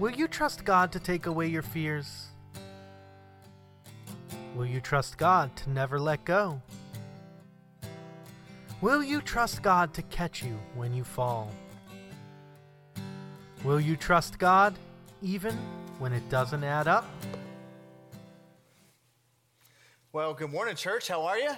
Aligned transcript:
Will 0.00 0.12
you 0.12 0.28
trust 0.28 0.64
God 0.64 0.92
to 0.92 0.98
take 0.98 1.26
away 1.26 1.48
your 1.48 1.60
fears? 1.60 2.28
Will 4.56 4.64
you 4.64 4.80
trust 4.80 5.18
God 5.18 5.54
to 5.56 5.68
never 5.68 6.00
let 6.00 6.24
go? 6.24 6.62
Will 8.80 9.02
you 9.02 9.20
trust 9.20 9.62
God 9.62 9.92
to 9.92 10.00
catch 10.04 10.42
you 10.42 10.58
when 10.74 10.94
you 10.94 11.04
fall? 11.04 11.50
Will 13.62 13.78
you 13.78 13.94
trust 13.94 14.38
God 14.38 14.74
even 15.20 15.54
when 15.98 16.14
it 16.14 16.26
doesn't 16.30 16.64
add 16.64 16.88
up? 16.88 17.04
Well, 20.14 20.32
good 20.32 20.50
morning, 20.50 20.76
church. 20.76 21.08
How 21.08 21.26
are 21.26 21.36
you? 21.38 21.52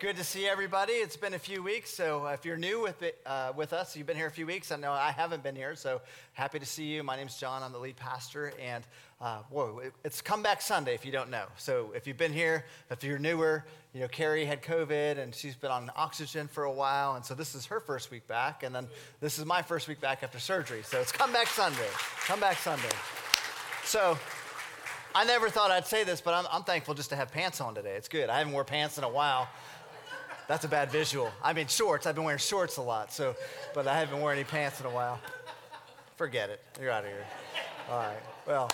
Good 0.00 0.16
to 0.18 0.22
see 0.22 0.46
everybody. 0.46 0.92
It's 0.92 1.16
been 1.16 1.34
a 1.34 1.40
few 1.40 1.60
weeks, 1.60 1.90
so 1.90 2.24
if 2.28 2.44
you're 2.44 2.56
new 2.56 2.80
with 2.80 3.02
it, 3.02 3.20
uh, 3.26 3.52
with 3.56 3.72
us, 3.72 3.96
you've 3.96 4.06
been 4.06 4.16
here 4.16 4.28
a 4.28 4.30
few 4.30 4.46
weeks. 4.46 4.70
I 4.70 4.76
know 4.76 4.92
I 4.92 5.10
haven't 5.10 5.42
been 5.42 5.56
here, 5.56 5.74
so 5.74 6.00
happy 6.34 6.60
to 6.60 6.66
see 6.66 6.84
you. 6.84 7.02
My 7.02 7.16
name's 7.16 7.36
John. 7.36 7.64
I'm 7.64 7.72
the 7.72 7.80
lead 7.80 7.96
pastor, 7.96 8.52
and 8.62 8.84
uh, 9.20 9.38
whoa, 9.50 9.82
it's 10.04 10.20
Comeback 10.20 10.62
Sunday. 10.62 10.94
If 10.94 11.04
you 11.04 11.10
don't 11.10 11.30
know, 11.30 11.46
so 11.56 11.90
if 11.96 12.06
you've 12.06 12.16
been 12.16 12.32
here, 12.32 12.64
if 12.92 13.02
you're 13.02 13.18
newer, 13.18 13.64
you 13.92 14.00
know 14.00 14.06
Carrie 14.06 14.44
had 14.44 14.62
COVID 14.62 15.18
and 15.18 15.34
she's 15.34 15.56
been 15.56 15.72
on 15.72 15.90
oxygen 15.96 16.46
for 16.46 16.62
a 16.62 16.72
while, 16.72 17.16
and 17.16 17.24
so 17.24 17.34
this 17.34 17.56
is 17.56 17.66
her 17.66 17.80
first 17.80 18.12
week 18.12 18.28
back, 18.28 18.62
and 18.62 18.72
then 18.72 18.86
this 19.20 19.36
is 19.36 19.46
my 19.46 19.62
first 19.62 19.88
week 19.88 20.00
back 20.00 20.22
after 20.22 20.38
surgery. 20.38 20.82
So 20.84 21.00
it's 21.00 21.10
Comeback 21.10 21.48
Sunday. 21.48 21.88
Comeback 22.24 22.58
Sunday. 22.58 22.94
So 23.82 24.16
I 25.12 25.24
never 25.24 25.48
thought 25.50 25.72
I'd 25.72 25.86
say 25.86 26.04
this, 26.04 26.20
but 26.20 26.34
I'm, 26.34 26.44
I'm, 26.52 26.62
thankful 26.62 26.94
just 26.94 27.10
to 27.10 27.16
have 27.16 27.32
pants 27.32 27.60
on 27.60 27.74
today. 27.74 27.96
It's 27.96 28.08
good. 28.08 28.30
I 28.30 28.38
haven't 28.38 28.52
worn 28.52 28.66
pants 28.66 28.98
in 28.98 29.04
a 29.04 29.08
while. 29.08 29.48
That's 30.48 30.64
a 30.64 30.68
bad 30.68 30.90
visual. 30.90 31.30
I 31.44 31.52
mean, 31.52 31.66
shorts. 31.66 32.06
I've 32.06 32.14
been 32.14 32.24
wearing 32.24 32.38
shorts 32.38 32.78
a 32.78 32.82
lot, 32.82 33.12
so, 33.12 33.36
but 33.74 33.86
I 33.86 33.98
haven't 33.98 34.18
worn 34.18 34.34
any 34.36 34.44
pants 34.44 34.80
in 34.80 34.86
a 34.86 34.90
while. 34.90 35.20
Forget 36.16 36.48
it. 36.48 36.60
You're 36.80 36.90
out 36.90 37.04
of 37.04 37.10
here. 37.10 37.26
All 37.90 37.98
right. 37.98 38.22
Well, 38.46 38.70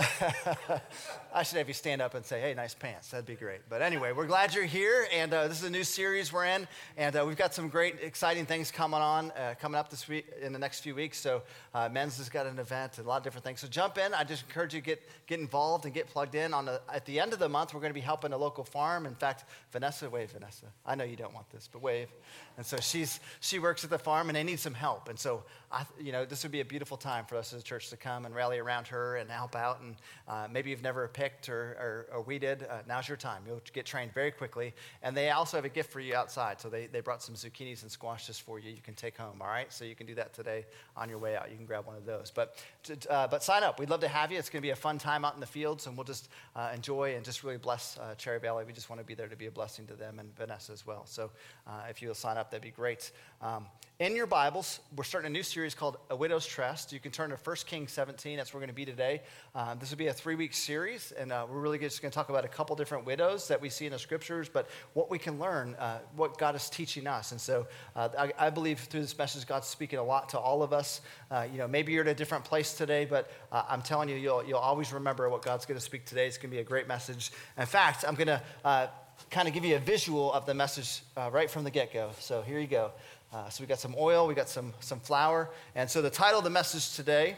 I 1.34 1.42
should 1.42 1.58
have 1.58 1.68
you 1.68 1.74
stand 1.74 2.00
up 2.00 2.14
and 2.14 2.24
say, 2.24 2.40
hey, 2.40 2.54
nice 2.54 2.74
pants. 2.74 3.10
That'd 3.10 3.26
be 3.26 3.34
great. 3.34 3.60
But 3.68 3.82
anyway, 3.82 4.12
we're 4.12 4.26
glad 4.26 4.54
you're 4.54 4.64
here. 4.64 5.06
And 5.12 5.32
uh, 5.32 5.48
this 5.48 5.58
is 5.58 5.64
a 5.64 5.70
new 5.70 5.84
series 5.84 6.32
we're 6.32 6.46
in. 6.46 6.66
And 6.96 7.14
uh, 7.16 7.24
we've 7.26 7.36
got 7.36 7.52
some 7.52 7.68
great, 7.68 7.96
exciting 8.00 8.46
things 8.46 8.70
coming 8.70 9.00
on, 9.00 9.30
uh, 9.32 9.54
coming 9.60 9.78
up 9.78 9.90
this 9.90 10.08
week, 10.08 10.26
in 10.40 10.52
the 10.52 10.58
next 10.58 10.80
few 10.80 10.94
weeks. 10.94 11.18
So, 11.18 11.42
uh, 11.74 11.88
Men's 11.90 12.16
has 12.18 12.28
got 12.28 12.46
an 12.46 12.58
event 12.58 12.98
a 12.98 13.02
lot 13.02 13.18
of 13.18 13.24
different 13.24 13.44
things. 13.44 13.60
So, 13.60 13.68
jump 13.68 13.98
in. 13.98 14.14
I 14.14 14.24
just 14.24 14.44
encourage 14.44 14.74
you 14.74 14.80
to 14.80 14.86
get, 14.86 15.02
get 15.26 15.40
involved 15.40 15.84
and 15.84 15.92
get 15.92 16.06
plugged 16.06 16.34
in. 16.34 16.54
On 16.54 16.64
the, 16.64 16.80
at 16.92 17.04
the 17.04 17.20
end 17.20 17.32
of 17.32 17.38
the 17.38 17.48
month, 17.48 17.74
we're 17.74 17.80
going 17.80 17.90
to 17.90 17.94
be 17.94 18.00
helping 18.00 18.32
a 18.32 18.38
local 18.38 18.64
farm. 18.64 19.06
In 19.06 19.14
fact, 19.14 19.44
Vanessa, 19.72 20.08
wave, 20.08 20.30
Vanessa. 20.30 20.66
I 20.86 20.94
know 20.94 21.04
you 21.04 21.16
don't 21.16 21.34
want 21.34 21.50
this, 21.50 21.68
but 21.70 21.82
wave. 21.82 22.08
And 22.56 22.64
so, 22.64 22.78
she's, 22.78 23.20
she 23.40 23.58
works 23.58 23.84
at 23.84 23.90
the 23.90 23.98
farm 23.98 24.30
and 24.30 24.36
they 24.36 24.44
need 24.44 24.60
some 24.60 24.74
help. 24.74 25.08
And 25.08 25.18
so, 25.18 25.42
I, 25.72 25.84
you 26.00 26.10
know, 26.10 26.24
this 26.24 26.42
would 26.42 26.50
be 26.50 26.60
a 26.60 26.64
beautiful 26.64 26.96
time 26.96 27.24
for 27.24 27.36
us 27.36 27.52
as 27.52 27.60
a 27.60 27.64
church 27.64 27.90
to 27.90 27.96
come 27.96 28.26
and 28.26 28.34
rally 28.34 28.58
around 28.58 28.88
her 28.88 29.16
and 29.16 29.30
help 29.30 29.54
out. 29.54 29.80
And 29.80 29.96
uh, 30.26 30.48
maybe 30.50 30.70
you've 30.70 30.82
never 30.82 31.06
picked 31.06 31.48
or, 31.48 31.76
or 31.78 32.06
or, 32.12 32.22
we 32.22 32.38
did, 32.38 32.64
uh, 32.64 32.78
now's 32.88 33.08
your 33.08 33.16
time. 33.16 33.42
You'll 33.46 33.60
get 33.72 33.86
trained 33.86 34.12
very 34.12 34.30
quickly. 34.30 34.74
And 35.02 35.16
they 35.16 35.30
also 35.30 35.56
have 35.56 35.64
a 35.64 35.68
gift 35.70 35.92
for 35.92 36.00
you 36.00 36.14
outside. 36.14 36.60
So 36.60 36.68
they, 36.68 36.86
they 36.86 37.00
brought 37.00 37.22
some 37.22 37.34
zucchinis 37.34 37.82
and 37.82 37.90
squashes 37.90 38.38
for 38.38 38.58
you. 38.58 38.70
You 38.70 38.82
can 38.82 38.94
take 38.94 39.16
home, 39.16 39.40
all 39.40 39.48
right? 39.48 39.72
So 39.72 39.84
you 39.84 39.94
can 39.94 40.06
do 40.06 40.14
that 40.16 40.34
today 40.34 40.66
on 40.96 41.08
your 41.08 41.18
way 41.18 41.36
out. 41.36 41.50
You 41.50 41.56
can 41.56 41.66
grab 41.66 41.86
one 41.86 41.96
of 41.96 42.04
those. 42.04 42.32
But, 42.34 42.62
uh, 43.08 43.28
but 43.28 43.42
sign 43.42 43.62
up. 43.62 43.78
We'd 43.78 43.90
love 43.90 44.00
to 44.00 44.08
have 44.08 44.32
you. 44.32 44.38
It's 44.38 44.50
going 44.50 44.62
to 44.62 44.66
be 44.66 44.70
a 44.70 44.76
fun 44.76 44.98
time 44.98 45.24
out 45.24 45.34
in 45.34 45.40
the 45.40 45.46
fields, 45.46 45.86
and 45.86 45.96
we'll 45.96 46.04
just 46.04 46.28
uh, 46.56 46.70
enjoy 46.74 47.14
and 47.14 47.24
just 47.24 47.44
really 47.44 47.58
bless 47.58 47.98
uh, 47.98 48.14
Cherry 48.16 48.40
Valley. 48.40 48.64
We 48.64 48.72
just 48.72 48.90
want 48.90 49.00
to 49.00 49.06
be 49.06 49.14
there 49.14 49.28
to 49.28 49.36
be 49.36 49.46
a 49.46 49.50
blessing 49.50 49.86
to 49.86 49.94
them 49.94 50.18
and 50.18 50.34
Vanessa 50.36 50.72
as 50.72 50.86
well. 50.86 51.06
So 51.06 51.30
uh, 51.66 51.82
if 51.88 52.02
you'll 52.02 52.14
sign 52.14 52.36
up, 52.36 52.50
that'd 52.50 52.62
be 52.62 52.70
great. 52.70 53.12
Um, 53.40 53.66
in 53.98 54.16
your 54.16 54.26
Bibles, 54.26 54.80
we're 54.96 55.04
starting 55.04 55.30
a 55.30 55.32
new 55.32 55.42
series 55.42 55.59
called 55.68 55.98
A 56.08 56.16
Widow's 56.16 56.46
Trust. 56.46 56.90
You 56.90 57.00
can 57.00 57.12
turn 57.12 57.28
to 57.28 57.36
1 57.36 57.56
Kings 57.66 57.92
17. 57.92 58.38
That's 58.38 58.54
where 58.54 58.58
we're 58.58 58.66
going 58.66 58.74
to 58.74 58.74
be 58.74 58.86
today. 58.86 59.20
Um, 59.54 59.78
this 59.78 59.90
will 59.90 59.98
be 59.98 60.06
a 60.06 60.12
three 60.12 60.34
week 60.34 60.54
series, 60.54 61.12
and 61.12 61.30
uh, 61.30 61.46
we're 61.50 61.60
really 61.60 61.78
just 61.78 62.00
going 62.00 62.10
to 62.10 62.14
talk 62.14 62.30
about 62.30 62.46
a 62.46 62.48
couple 62.48 62.74
different 62.76 63.04
widows 63.04 63.46
that 63.48 63.60
we 63.60 63.68
see 63.68 63.84
in 63.84 63.92
the 63.92 63.98
scriptures, 63.98 64.48
but 64.48 64.68
what 64.94 65.10
we 65.10 65.18
can 65.18 65.38
learn, 65.38 65.74
uh, 65.74 65.98
what 66.16 66.38
God 66.38 66.56
is 66.56 66.70
teaching 66.70 67.06
us. 67.06 67.32
And 67.32 67.40
so 67.40 67.66
uh, 67.94 68.08
I, 68.18 68.46
I, 68.46 68.50
believe 68.50 68.78
through 68.78 69.02
this 69.02 69.16
message, 69.18 69.46
God's 69.46 69.66
speaking 69.66 69.98
a 69.98 70.02
lot 70.02 70.30
to 70.30 70.38
all 70.38 70.62
of 70.62 70.72
us. 70.72 71.02
Uh, 71.30 71.46
you 71.52 71.58
know, 71.58 71.68
maybe 71.68 71.92
you're 71.92 72.04
at 72.04 72.08
a 72.08 72.14
different 72.14 72.44
place 72.44 72.72
today, 72.72 73.04
but 73.04 73.30
uh, 73.52 73.64
I'm 73.68 73.82
telling 73.82 74.08
you, 74.08 74.16
you'll, 74.16 74.42
you'll 74.42 74.58
always 74.58 74.94
remember 74.94 75.28
what 75.28 75.42
God's 75.42 75.66
going 75.66 75.78
to 75.78 75.84
speak 75.84 76.06
today. 76.06 76.26
It's 76.26 76.38
going 76.38 76.50
to 76.50 76.56
be 76.56 76.62
a 76.62 76.64
great 76.64 76.88
message. 76.88 77.32
In 77.58 77.66
fact, 77.66 78.06
I'm 78.08 78.14
going 78.14 78.28
to 78.28 78.42
uh, 78.64 78.86
kind 79.30 79.46
of 79.46 79.52
give 79.52 79.66
you 79.66 79.76
a 79.76 79.80
visual 79.80 80.32
of 80.32 80.46
the 80.46 80.54
message 80.54 81.02
right 81.30 81.50
from 81.50 81.64
the 81.64 81.70
get 81.70 81.92
go. 81.92 82.12
So 82.18 82.40
here 82.40 82.58
you 82.58 82.66
go. 82.66 82.92
Uh, 83.32 83.48
so 83.48 83.62
we 83.62 83.66
got 83.66 83.78
some 83.78 83.94
oil, 83.98 84.26
we 84.26 84.34
got 84.34 84.48
some, 84.48 84.72
some 84.80 84.98
flour. 84.98 85.48
And 85.74 85.88
so 85.88 86.02
the 86.02 86.10
title 86.10 86.38
of 86.38 86.44
the 86.44 86.50
message 86.50 86.96
today, 86.96 87.36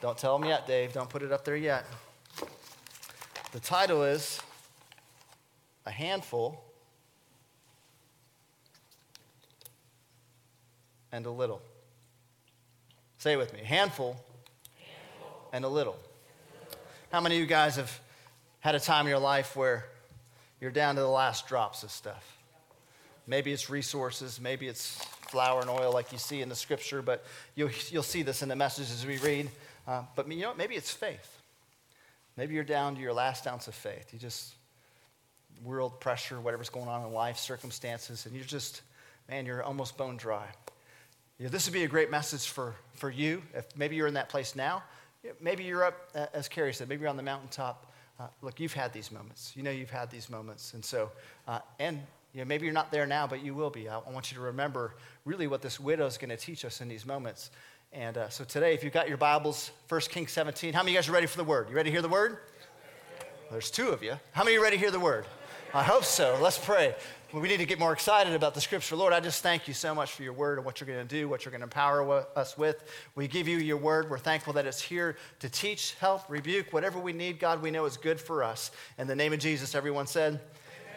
don't 0.00 0.16
tell 0.16 0.38
them 0.38 0.48
yet, 0.48 0.66
Dave. 0.66 0.92
Don't 0.92 1.08
put 1.08 1.22
it 1.22 1.32
up 1.32 1.44
there 1.44 1.56
yet. 1.56 1.84
The 3.52 3.60
title 3.60 4.04
is 4.04 4.40
A 5.86 5.90
Handful 5.90 6.62
and 11.10 11.26
a 11.26 11.30
Little. 11.30 11.62
Say 13.18 13.32
it 13.32 13.36
with 13.36 13.54
me. 13.54 13.60
Handful, 13.60 14.16
handful. 14.78 15.48
and 15.52 15.64
a 15.64 15.68
little. 15.68 15.96
How 17.10 17.20
many 17.20 17.36
of 17.36 17.40
you 17.40 17.46
guys 17.46 17.76
have 17.76 17.98
had 18.60 18.74
a 18.74 18.80
time 18.80 19.06
in 19.06 19.10
your 19.10 19.18
life 19.18 19.56
where 19.56 19.86
you're 20.60 20.70
down 20.70 20.96
to 20.96 21.00
the 21.00 21.08
last 21.08 21.48
drops 21.48 21.82
of 21.82 21.90
stuff? 21.90 22.33
Maybe 23.26 23.52
it's 23.52 23.70
resources, 23.70 24.40
maybe 24.40 24.68
it's 24.68 24.96
flour 25.28 25.60
and 25.60 25.70
oil 25.70 25.92
like 25.92 26.12
you 26.12 26.18
see 26.18 26.42
in 26.42 26.48
the 26.48 26.54
scripture, 26.54 27.02
but 27.02 27.24
you'll, 27.54 27.70
you'll 27.90 28.02
see 28.02 28.22
this 28.22 28.42
in 28.42 28.48
the 28.48 28.56
messages 28.56 29.04
we 29.06 29.18
read. 29.18 29.50
Uh, 29.86 30.02
but 30.14 30.30
you 30.30 30.42
know? 30.42 30.54
Maybe 30.54 30.74
it's 30.74 30.90
faith. 30.90 31.40
Maybe 32.36 32.54
you're 32.54 32.64
down 32.64 32.96
to 32.96 33.00
your 33.00 33.12
last 33.12 33.46
ounce 33.46 33.68
of 33.68 33.74
faith. 33.74 34.12
You 34.12 34.18
just, 34.18 34.54
world 35.64 36.00
pressure, 36.00 36.40
whatever's 36.40 36.68
going 36.68 36.88
on 36.88 37.06
in 37.06 37.12
life, 37.12 37.38
circumstances, 37.38 38.26
and 38.26 38.34
you're 38.34 38.44
just, 38.44 38.82
man, 39.28 39.46
you're 39.46 39.62
almost 39.62 39.96
bone 39.96 40.16
dry. 40.16 40.46
This 41.38 41.66
would 41.66 41.74
be 41.74 41.84
a 41.84 41.88
great 41.88 42.10
message 42.10 42.46
for, 42.48 42.74
for 42.94 43.10
you. 43.10 43.42
If 43.54 43.76
maybe 43.76 43.96
you're 43.96 44.06
in 44.06 44.14
that 44.14 44.28
place 44.28 44.54
now, 44.54 44.82
maybe 45.40 45.64
you're 45.64 45.84
up, 45.84 46.10
as 46.32 46.48
Carrie 46.48 46.72
said, 46.72 46.88
maybe 46.88 47.00
you're 47.00 47.10
on 47.10 47.16
the 47.16 47.22
mountaintop. 47.22 47.92
Uh, 48.20 48.28
look, 48.42 48.60
you've 48.60 48.72
had 48.72 48.92
these 48.92 49.10
moments. 49.10 49.52
You 49.56 49.62
know 49.64 49.70
you've 49.70 49.90
had 49.90 50.10
these 50.10 50.30
moments. 50.30 50.74
And 50.74 50.84
so, 50.84 51.10
uh, 51.48 51.58
and 51.80 52.00
you 52.34 52.40
know, 52.40 52.46
maybe 52.46 52.64
you're 52.64 52.74
not 52.74 52.90
there 52.90 53.06
now, 53.06 53.28
but 53.28 53.44
you 53.44 53.54
will 53.54 53.70
be. 53.70 53.88
I, 53.88 53.98
want 54.10 54.32
you 54.32 54.36
to 54.36 54.42
remember 54.42 54.96
really 55.24 55.46
what 55.46 55.62
this 55.62 55.78
widow 55.78 56.04
is 56.04 56.18
going 56.18 56.30
to 56.30 56.36
teach 56.36 56.64
us 56.64 56.80
in 56.80 56.88
these 56.88 57.06
moments. 57.06 57.50
And 57.92 58.18
uh, 58.18 58.28
so 58.28 58.42
today, 58.42 58.74
if 58.74 58.82
you've 58.82 58.92
got 58.92 59.08
your 59.08 59.16
Bibles, 59.16 59.70
1 59.88 60.00
Kings 60.02 60.32
17, 60.32 60.74
how 60.74 60.80
many 60.80 60.90
of 60.90 60.94
you 60.94 60.98
guys 60.98 61.08
are 61.08 61.12
ready 61.12 61.28
for 61.28 61.36
the 61.36 61.44
word? 61.44 61.68
You 61.70 61.76
ready 61.76 61.90
to 61.90 61.92
hear 61.92 62.02
the 62.02 62.08
word? 62.08 62.38
There's 63.52 63.70
two 63.70 63.90
of 63.90 64.02
you. 64.02 64.14
How 64.32 64.42
many 64.42 64.56
are 64.56 64.60
ready 64.60 64.76
to 64.76 64.80
hear 64.80 64.90
the 64.90 64.98
word? 64.98 65.26
I 65.72 65.84
hope 65.84 66.04
so. 66.04 66.36
Let's 66.42 66.58
pray. 66.58 66.96
We 67.32 67.48
need 67.48 67.58
to 67.58 67.66
get 67.66 67.78
more 67.78 67.92
excited 67.92 68.32
about 68.32 68.54
the 68.54 68.60
scripture. 68.60 68.96
Lord, 68.96 69.12
I 69.12 69.20
just 69.20 69.42
thank 69.42 69.68
you 69.68 69.74
so 69.74 69.94
much 69.94 70.12
for 70.12 70.24
your 70.24 70.32
word 70.32 70.58
and 70.58 70.64
what 70.64 70.80
you're 70.80 70.86
going 70.86 71.06
to 71.06 71.16
do, 71.16 71.28
what 71.28 71.44
you're 71.44 71.50
going 71.50 71.60
to 71.60 71.66
empower 71.66 72.26
us 72.36 72.58
with. 72.58 72.82
We 73.14 73.28
give 73.28 73.46
you 73.46 73.58
your 73.58 73.76
word. 73.76 74.10
We're 74.10 74.18
thankful 74.18 74.52
that 74.54 74.66
it's 74.66 74.80
here 74.80 75.16
to 75.38 75.48
teach, 75.48 75.94
help, 76.00 76.22
rebuke, 76.28 76.72
whatever 76.72 76.98
we 76.98 77.12
need. 77.12 77.38
God, 77.38 77.62
we 77.62 77.70
know 77.70 77.84
is 77.84 77.96
good 77.96 78.20
for 78.20 78.42
us. 78.42 78.72
In 78.98 79.06
the 79.06 79.16
name 79.16 79.32
of 79.32 79.38
Jesus, 79.38 79.76
everyone 79.76 80.06
said, 80.08 80.40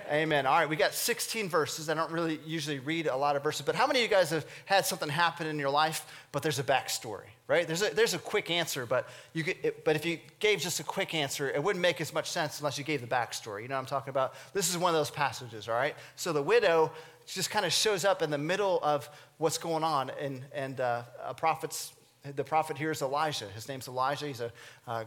Amen. 0.10 0.46
All 0.46 0.58
right, 0.58 0.70
we 0.70 0.78
got 0.78 0.94
16 0.94 1.50
verses. 1.50 1.90
I 1.90 1.94
don't 1.94 2.12
really 2.12 2.40
usually 2.46 2.80
read 2.80 3.08
a 3.08 3.16
lot 3.16 3.36
of 3.36 3.44
verses, 3.44 3.66
but 3.66 3.76
how 3.76 3.86
many 3.86 4.00
of 4.00 4.04
you 4.04 4.16
guys 4.16 4.30
have 4.30 4.46
had 4.66 4.86
something 4.86 5.10
happen 5.10 5.48
in 5.48 5.60
your 5.60 5.70
life, 5.70 6.06
but 6.32 6.42
there's 6.42 6.60
a 6.60 6.64
backstory, 6.64 7.28
right? 7.48 7.68
There's 7.68 7.82
a, 7.82 7.94
there's 7.94 8.14
a 8.14 8.20
quick 8.20 8.50
answer, 8.50 8.86
but, 8.86 9.10
you 9.34 9.44
it, 9.64 9.84
but 9.84 9.98
if 9.98 10.06
you 10.06 10.20
gave 10.40 10.62
just 10.62 10.80
a 10.80 10.84
quick 10.84 11.14
answer, 11.14 11.50
it 11.50 11.62
wouldn't 11.62 11.82
make 11.82 12.00
as 12.00 12.14
much 12.14 12.32
sense 12.32 12.60
unless 12.62 12.78
you 12.78 12.86
gave 12.86 13.02
the 13.02 13.08
backstory. 13.08 13.64
You 13.64 13.68
know 13.68 13.76
what 13.76 13.82
I'm 13.82 13.86
talking 13.86 14.12
about? 14.12 14.34
This 14.54 14.70
is 14.70 14.78
one 14.78 14.94
of 14.94 14.96
those 14.98 15.12
passages, 15.12 15.68
all 15.68 15.76
right? 15.76 15.96
So 16.16 16.32
the 16.32 16.44
widow 16.44 16.92
just 17.26 17.50
kind 17.50 17.66
of 17.66 17.74
shows 17.74 18.06
up 18.06 18.22
in 18.22 18.30
the 18.30 18.38
middle 18.38 18.80
of 18.84 19.10
what's 19.40 19.58
going 19.58 19.84
on, 19.84 20.10
and, 20.22 20.42
and 20.54 20.80
uh, 20.80 21.02
a 21.26 21.34
prophet's 21.34 21.92
the 22.36 22.44
prophet 22.44 22.78
here 22.78 22.92
is 22.92 23.02
Elijah. 23.02 23.48
His 23.56 23.68
name's 23.68 23.88
Elijah. 23.88 24.28
He's 24.28 24.42
a, 24.42 24.52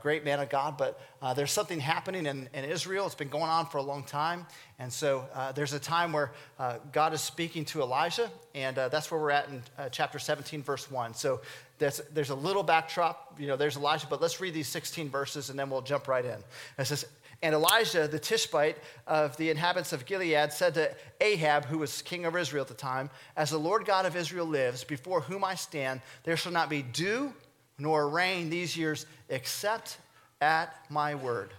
great 0.00 0.24
man 0.24 0.40
of 0.40 0.48
God, 0.48 0.76
but 0.78 1.00
uh, 1.20 1.34
there's 1.34 1.50
something 1.50 1.80
happening 1.80 2.26
in, 2.26 2.48
in, 2.54 2.64
Israel. 2.64 3.06
It's 3.06 3.14
been 3.14 3.28
going 3.28 3.44
on 3.44 3.66
for 3.66 3.78
a 3.78 3.82
long 3.82 4.04
time. 4.04 4.46
And 4.78 4.92
so 4.92 5.26
uh, 5.34 5.52
there's 5.52 5.72
a 5.72 5.78
time 5.78 6.12
where 6.12 6.32
uh, 6.58 6.78
God 6.92 7.12
is 7.12 7.20
speaking 7.20 7.64
to 7.66 7.82
Elijah, 7.82 8.30
and 8.54 8.78
uh, 8.78 8.88
that's 8.88 9.10
where 9.10 9.20
we're 9.20 9.30
at 9.30 9.48
in 9.48 9.62
uh, 9.78 9.88
chapter 9.88 10.18
17, 10.18 10.62
verse 10.62 10.90
1. 10.90 11.14
So 11.14 11.40
there's 11.78 12.30
a 12.30 12.34
little 12.34 12.62
backdrop. 12.62 13.36
You 13.38 13.46
know, 13.46 13.56
there's 13.56 13.76
Elijah, 13.76 14.06
but 14.08 14.20
let's 14.20 14.40
read 14.40 14.54
these 14.54 14.68
16 14.68 15.08
verses 15.08 15.50
and 15.50 15.58
then 15.58 15.70
we'll 15.70 15.80
jump 15.80 16.08
right 16.08 16.24
in. 16.24 16.38
It 16.78 16.84
says, 16.84 17.06
and 17.42 17.54
Elijah, 17.54 18.06
the 18.06 18.18
Tishbite 18.18 18.76
of 19.06 19.36
the 19.38 19.48
inhabitants 19.48 19.92
of 19.92 20.04
Gilead, 20.04 20.52
said 20.52 20.74
to 20.74 20.94
Ahab, 21.20 21.64
who 21.64 21.78
was 21.78 22.02
king 22.02 22.26
of 22.26 22.36
Israel 22.36 22.62
at 22.62 22.68
the 22.68 22.74
time, 22.74 23.08
As 23.36 23.50
the 23.50 23.58
Lord 23.58 23.86
God 23.86 24.04
of 24.04 24.14
Israel 24.14 24.46
lives, 24.46 24.84
before 24.84 25.22
whom 25.22 25.42
I 25.42 25.54
stand, 25.54 26.02
there 26.24 26.36
shall 26.36 26.52
not 26.52 26.68
be 26.68 26.82
dew 26.82 27.32
nor 27.78 28.08
rain 28.08 28.50
these 28.50 28.76
years 28.76 29.06
except 29.30 29.96
at 30.42 30.74
my 30.90 31.14
word. 31.14 31.50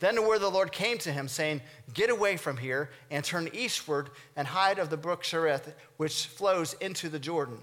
Then 0.00 0.16
the 0.16 0.22
word 0.22 0.36
of 0.36 0.40
the 0.42 0.50
Lord 0.50 0.72
came 0.72 0.98
to 0.98 1.12
him, 1.12 1.28
saying, 1.28 1.62
Get 1.94 2.10
away 2.10 2.36
from 2.36 2.56
here 2.56 2.90
and 3.10 3.24
turn 3.24 3.48
eastward 3.52 4.10
and 4.34 4.46
hide 4.46 4.78
of 4.78 4.90
the 4.90 4.96
brook 4.96 5.22
Cherith, 5.22 5.74
which 5.96 6.26
flows 6.26 6.74
into 6.74 7.08
the 7.08 7.18
Jordan. 7.18 7.58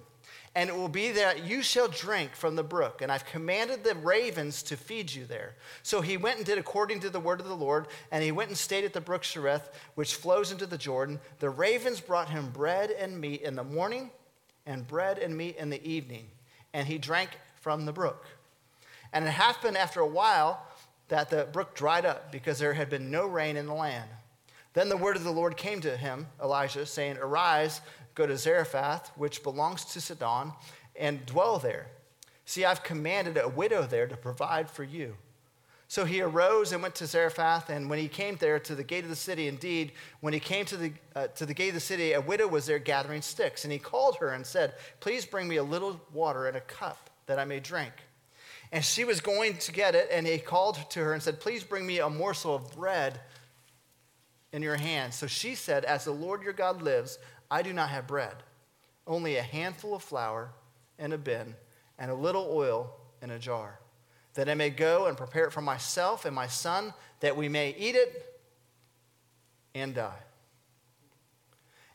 And 0.55 0.69
it 0.69 0.75
will 0.75 0.89
be 0.89 1.11
that 1.13 1.45
you 1.45 1.63
shall 1.63 1.87
drink 1.87 2.35
from 2.35 2.55
the 2.55 2.63
brook, 2.63 3.01
and 3.01 3.11
I've 3.11 3.25
commanded 3.25 3.83
the 3.83 3.95
ravens 3.95 4.61
to 4.63 4.77
feed 4.77 5.11
you 5.11 5.25
there. 5.25 5.55
So 5.81 6.01
he 6.01 6.15
went 6.15 6.37
and 6.37 6.45
did 6.45 6.59
according 6.59 6.99
to 6.99 7.09
the 7.09 7.19
word 7.19 7.39
of 7.39 7.47
the 7.47 7.55
Lord, 7.55 7.87
and 8.11 8.23
he 8.23 8.31
went 8.31 8.49
and 8.49 8.57
stayed 8.57 8.83
at 8.83 8.93
the 8.93 9.01
brook 9.01 9.23
Cherith, 9.23 9.71
which 9.95 10.13
flows 10.13 10.51
into 10.51 10.67
the 10.67 10.77
Jordan. 10.77 11.19
The 11.39 11.49
ravens 11.49 11.99
brought 11.99 12.29
him 12.29 12.51
bread 12.51 12.91
and 12.91 13.19
meat 13.19 13.41
in 13.41 13.55
the 13.55 13.63
morning, 13.63 14.11
and 14.67 14.87
bread 14.87 15.17
and 15.17 15.35
meat 15.35 15.57
in 15.57 15.71
the 15.71 15.83
evening, 15.83 16.27
and 16.71 16.87
he 16.87 16.99
drank 16.99 17.31
from 17.59 17.85
the 17.85 17.93
brook. 17.93 18.25
And 19.11 19.25
it 19.25 19.31
happened 19.31 19.75
after 19.75 20.01
a 20.01 20.07
while 20.07 20.63
that 21.07 21.31
the 21.31 21.47
brook 21.51 21.73
dried 21.73 22.05
up, 22.05 22.31
because 22.31 22.59
there 22.59 22.73
had 22.73 22.91
been 22.91 23.09
no 23.09 23.25
rain 23.25 23.57
in 23.57 23.65
the 23.65 23.73
land. 23.73 24.09
Then 24.73 24.89
the 24.89 24.97
word 24.97 25.15
of 25.15 25.23
the 25.23 25.31
Lord 25.31 25.55
came 25.55 25.81
to 25.81 25.95
him, 25.95 26.27
Elijah, 26.41 26.85
saying, 26.85 27.17
Arise, 27.17 27.81
go 28.15 28.25
to 28.25 28.37
Zarephath, 28.37 29.11
which 29.15 29.43
belongs 29.43 29.85
to 29.85 30.01
Sidon, 30.01 30.53
and 30.95 31.25
dwell 31.25 31.59
there. 31.59 31.87
See, 32.45 32.65
I've 32.65 32.83
commanded 32.83 33.37
a 33.37 33.47
widow 33.47 33.83
there 33.83 34.07
to 34.07 34.17
provide 34.17 34.69
for 34.69 34.83
you. 34.83 35.15
So 35.87 36.05
he 36.05 36.21
arose 36.21 36.71
and 36.71 36.81
went 36.81 36.95
to 36.95 37.05
Zarephath, 37.05 37.69
and 37.69 37.87
when 37.89 37.99
he 37.99 38.07
came 38.07 38.35
there 38.37 38.57
to 38.57 38.73
the 38.73 38.83
gate 38.83 39.03
of 39.03 39.11
the 39.11 39.15
city, 39.15 39.47
indeed, 39.47 39.91
when 40.21 40.33
he 40.33 40.39
came 40.39 40.65
to 40.65 40.75
the, 40.75 40.91
uh, 41.15 41.27
to 41.27 41.45
the 41.45 41.53
gate 41.53 41.67
of 41.69 41.75
the 41.75 41.79
city, 41.79 42.13
a 42.13 42.21
widow 42.21 42.47
was 42.47 42.65
there 42.65 42.79
gathering 42.79 43.21
sticks. 43.21 43.63
And 43.63 43.71
he 43.71 43.77
called 43.77 44.15
her 44.17 44.29
and 44.29 44.43
said, 44.43 44.73
Please 45.01 45.23
bring 45.23 45.47
me 45.47 45.57
a 45.57 45.63
little 45.63 46.01
water 46.11 46.49
in 46.49 46.55
a 46.55 46.61
cup 46.61 47.11
that 47.27 47.37
I 47.37 47.45
may 47.45 47.59
drink. 47.59 47.93
And 48.71 48.83
she 48.83 49.03
was 49.03 49.21
going 49.21 49.57
to 49.57 49.71
get 49.71 49.93
it, 49.93 50.09
and 50.11 50.25
he 50.25 50.39
called 50.39 50.79
to 50.91 50.99
her 50.99 51.13
and 51.13 51.21
said, 51.21 51.39
Please 51.39 51.63
bring 51.63 51.85
me 51.85 51.99
a 51.99 52.09
morsel 52.09 52.55
of 52.55 52.75
bread 52.75 53.19
in 54.51 54.63
your 54.63 54.77
hand. 54.77 55.13
So 55.13 55.27
she 55.27 55.53
said, 55.53 55.85
As 55.85 56.05
the 56.05 56.11
Lord 56.11 56.41
your 56.41 56.53
God 56.53 56.81
lives, 56.81 57.19
I 57.53 57.61
do 57.61 57.71
not 57.71 57.89
have 57.89 58.07
bread, 58.07 58.33
only 59.05 59.35
a 59.35 59.43
handful 59.43 59.93
of 59.93 60.01
flour 60.01 60.49
in 60.97 61.13
a 61.13 61.19
bin 61.19 61.53
and 61.99 62.09
a 62.09 62.15
little 62.15 62.47
oil 62.49 62.91
in 63.21 63.29
a 63.29 63.37
jar, 63.37 63.79
that 64.33 64.49
I 64.49 64.55
may 64.55 64.71
go 64.71 65.05
and 65.05 65.15
prepare 65.15 65.45
it 65.45 65.53
for 65.53 65.61
myself 65.61 66.25
and 66.25 66.33
my 66.33 66.47
son, 66.47 66.95
that 67.19 67.37
we 67.37 67.47
may 67.49 67.75
eat 67.77 67.93
it 67.93 68.39
and 69.75 69.93
die. 69.93 70.17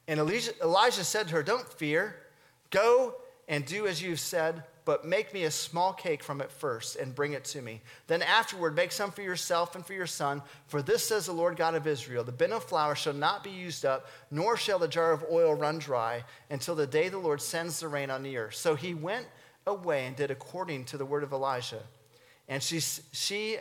And 0.07 0.21
Elijah 0.21 1.03
said 1.03 1.27
to 1.27 1.35
her, 1.35 1.43
Don't 1.43 1.67
fear, 1.67 2.15
go 2.71 3.17
and 3.49 3.65
do 3.65 3.89
as 3.89 4.01
you've 4.01 4.21
said 4.21 4.63
but 4.89 5.05
make 5.05 5.35
me 5.35 5.45
a 5.45 5.51
small 5.51 5.93
cake 5.93 6.23
from 6.23 6.41
it 6.41 6.51
first 6.51 6.97
and 6.97 7.15
bring 7.15 7.35
it 7.35 7.45
to 7.45 7.61
me. 7.61 7.83
Then 8.07 8.23
afterward, 8.23 8.75
make 8.75 8.91
some 8.91 9.11
for 9.11 9.21
yourself 9.21 9.75
and 9.75 9.85
for 9.85 9.93
your 9.93 10.07
son. 10.07 10.41
For 10.67 10.81
this 10.81 11.07
says 11.07 11.27
the 11.27 11.33
Lord 11.33 11.59
God 11.59 11.75
of 11.75 11.87
Israel 11.87 12.25
The 12.25 12.33
bin 12.33 12.55
of 12.55 12.65
flour 12.65 12.95
shall 12.95 13.13
not 13.13 13.45
be 13.45 13.51
used 13.51 13.85
up, 13.85 14.07
nor 14.31 14.57
shall 14.57 14.79
the 14.79 14.89
jar 14.89 15.13
of 15.13 15.27
oil 15.31 15.53
run 15.53 15.79
dry 15.79 16.25
until 16.49 16.75
the 16.75 16.87
day 16.87 17.11
the 17.11 17.19
Lord 17.19 17.43
sends 17.43 17.79
the 17.79 17.87
rain 17.87 18.11
on 18.11 18.23
the 18.23 18.39
earth. 18.39 18.55
So 18.55 18.77
he 18.77 18.95
went 18.95 19.27
away 19.67 20.07
and 20.07 20.17
did 20.17 20.31
according 20.31 20.87
to 20.87 20.97
the 20.97 21.05
word 21.05 21.23
of 21.23 21.35
Elijah. 21.35 21.83
And 22.49 22.63
she, 22.63 22.81
she, 22.81 23.59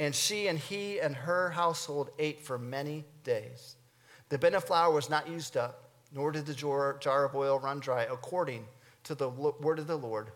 and 0.00 0.14
she 0.14 0.46
and 0.48 0.58
he 0.58 1.00
and 1.00 1.14
her 1.14 1.50
household 1.50 2.08
ate 2.18 2.40
for 2.40 2.58
many 2.58 3.04
days. 3.24 3.76
The 4.30 4.38
bin 4.38 4.54
of 4.54 4.64
flour 4.64 4.90
was 4.90 5.10
not 5.10 5.28
used 5.28 5.58
up, 5.58 5.90
nor 6.14 6.32
did 6.32 6.46
the 6.46 6.54
jar, 6.54 6.96
jar 6.98 7.26
of 7.26 7.34
oil 7.34 7.58
run 7.58 7.78
dry, 7.78 8.04
according 8.04 8.64
to 9.06 9.14
the 9.14 9.28
word 9.28 9.78
of 9.78 9.86
the 9.86 9.96
Lord 9.96 10.30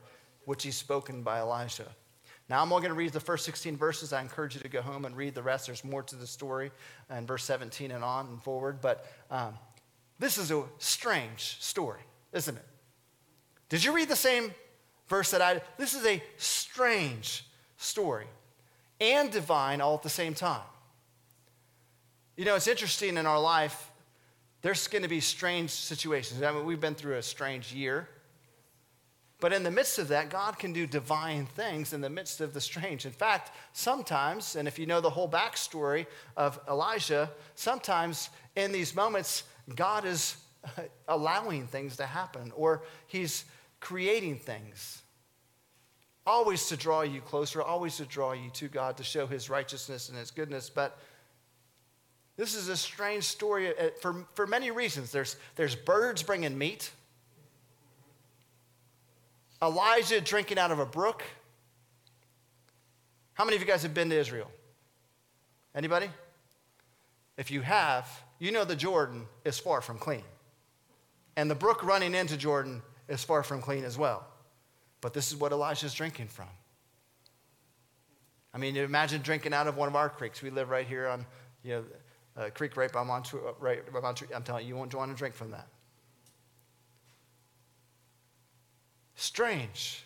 which 0.44 0.64
he's 0.64 0.76
spoken 0.76 1.22
by 1.22 1.38
Elijah. 1.38 1.86
Now, 2.48 2.62
I'm 2.62 2.72
only 2.72 2.82
going 2.82 2.94
to 2.94 2.98
read 2.98 3.12
the 3.12 3.20
first 3.20 3.44
16 3.44 3.76
verses. 3.76 4.12
I 4.12 4.20
encourage 4.20 4.56
you 4.56 4.60
to 4.60 4.68
go 4.68 4.82
home 4.82 5.04
and 5.04 5.16
read 5.16 5.36
the 5.36 5.42
rest. 5.42 5.66
There's 5.66 5.84
more 5.84 6.02
to 6.02 6.16
the 6.16 6.26
story 6.26 6.72
in 7.16 7.24
verse 7.24 7.44
17 7.44 7.92
and 7.92 8.02
on 8.02 8.26
and 8.26 8.42
forward. 8.42 8.80
But 8.80 9.06
um, 9.30 9.54
this 10.18 10.38
is 10.38 10.50
a 10.50 10.64
strange 10.78 11.58
story, 11.60 12.00
isn't 12.32 12.56
it? 12.56 12.66
Did 13.68 13.84
you 13.84 13.92
read 13.92 14.08
the 14.08 14.16
same 14.16 14.52
verse 15.08 15.30
that 15.30 15.40
I 15.40 15.54
did? 15.54 15.62
This 15.78 15.94
is 15.94 16.04
a 16.04 16.20
strange 16.38 17.46
story 17.76 18.26
and 19.00 19.30
divine 19.30 19.80
all 19.80 19.94
at 19.94 20.02
the 20.02 20.10
same 20.10 20.34
time. 20.34 20.66
You 22.36 22.44
know, 22.44 22.56
it's 22.56 22.66
interesting 22.66 23.16
in 23.16 23.26
our 23.26 23.40
life, 23.40 23.92
there's 24.62 24.88
going 24.88 25.02
to 25.02 25.08
be 25.08 25.20
strange 25.20 25.70
situations. 25.70 26.42
I 26.42 26.50
mean, 26.50 26.66
we've 26.66 26.80
been 26.80 26.94
through 26.94 27.16
a 27.16 27.22
strange 27.22 27.72
year. 27.72 28.08
But 29.40 29.54
in 29.54 29.62
the 29.62 29.70
midst 29.70 29.98
of 29.98 30.08
that, 30.08 30.28
God 30.28 30.58
can 30.58 30.74
do 30.74 30.86
divine 30.86 31.46
things 31.46 31.94
in 31.94 32.02
the 32.02 32.10
midst 32.10 32.42
of 32.42 32.52
the 32.52 32.60
strange. 32.60 33.06
In 33.06 33.12
fact, 33.12 33.52
sometimes, 33.72 34.54
and 34.54 34.68
if 34.68 34.78
you 34.78 34.84
know 34.84 35.00
the 35.00 35.10
whole 35.10 35.28
backstory 35.28 36.06
of 36.36 36.60
Elijah, 36.68 37.30
sometimes 37.54 38.28
in 38.54 38.70
these 38.70 38.94
moments, 38.94 39.44
God 39.74 40.04
is 40.04 40.36
allowing 41.08 41.66
things 41.66 41.96
to 41.96 42.06
happen 42.06 42.52
or 42.54 42.82
he's 43.06 43.46
creating 43.80 44.38
things. 44.38 45.02
Always 46.26 46.68
to 46.68 46.76
draw 46.76 47.00
you 47.00 47.22
closer, 47.22 47.62
always 47.62 47.96
to 47.96 48.04
draw 48.04 48.32
you 48.32 48.50
to 48.50 48.68
God, 48.68 48.98
to 48.98 49.04
show 49.04 49.26
his 49.26 49.48
righteousness 49.48 50.10
and 50.10 50.18
his 50.18 50.30
goodness. 50.30 50.68
But 50.68 50.98
this 52.36 52.54
is 52.54 52.68
a 52.68 52.76
strange 52.76 53.24
story 53.24 53.68
uh, 53.68 53.88
for, 54.00 54.26
for 54.34 54.46
many 54.46 54.70
reasons. 54.70 55.12
There's, 55.12 55.36
there's 55.56 55.74
birds 55.74 56.22
bringing 56.22 56.56
meat. 56.56 56.90
Uh, 59.60 59.66
Elijah 59.66 60.20
drinking 60.20 60.58
out 60.58 60.70
of 60.70 60.78
a 60.78 60.86
brook. 60.86 61.22
How 63.34 63.44
many 63.44 63.56
of 63.56 63.62
you 63.62 63.68
guys 63.68 63.82
have 63.82 63.94
been 63.94 64.10
to 64.10 64.18
Israel? 64.18 64.50
Anybody? 65.74 66.10
If 67.36 67.50
you 67.50 67.62
have, 67.62 68.08
you 68.38 68.52
know 68.52 68.64
the 68.64 68.76
Jordan 68.76 69.26
is 69.44 69.58
far 69.58 69.80
from 69.80 69.98
clean. 69.98 70.24
And 71.36 71.50
the 71.50 71.54
brook 71.54 71.82
running 71.84 72.14
into 72.14 72.36
Jordan 72.36 72.82
is 73.08 73.24
far 73.24 73.42
from 73.42 73.62
clean 73.62 73.84
as 73.84 73.96
well. 73.96 74.26
But 75.00 75.14
this 75.14 75.30
is 75.30 75.36
what 75.38 75.52
Elijah's 75.52 75.94
drinking 75.94 76.28
from. 76.28 76.48
I 78.52 78.58
mean, 78.58 78.76
imagine 78.76 79.22
drinking 79.22 79.54
out 79.54 79.68
of 79.68 79.76
one 79.76 79.88
of 79.88 79.96
our 79.96 80.08
creeks. 80.08 80.42
We 80.42 80.50
live 80.50 80.70
right 80.70 80.86
here 80.86 81.08
on, 81.08 81.24
you 81.62 81.76
know, 81.76 81.84
a 82.36 82.50
creek 82.50 82.76
right 82.76 82.92
by 82.92 83.04
Montour, 83.04 83.40
uh, 83.48 83.52
right 83.60 83.90
by 83.92 84.00
Montour. 84.00 84.28
I'm 84.34 84.42
telling 84.42 84.64
you, 84.64 84.70
you 84.70 84.76
won't 84.76 84.94
want 84.94 85.10
to 85.10 85.16
drink 85.16 85.34
from 85.34 85.52
that. 85.52 85.68
Strange 89.20 90.04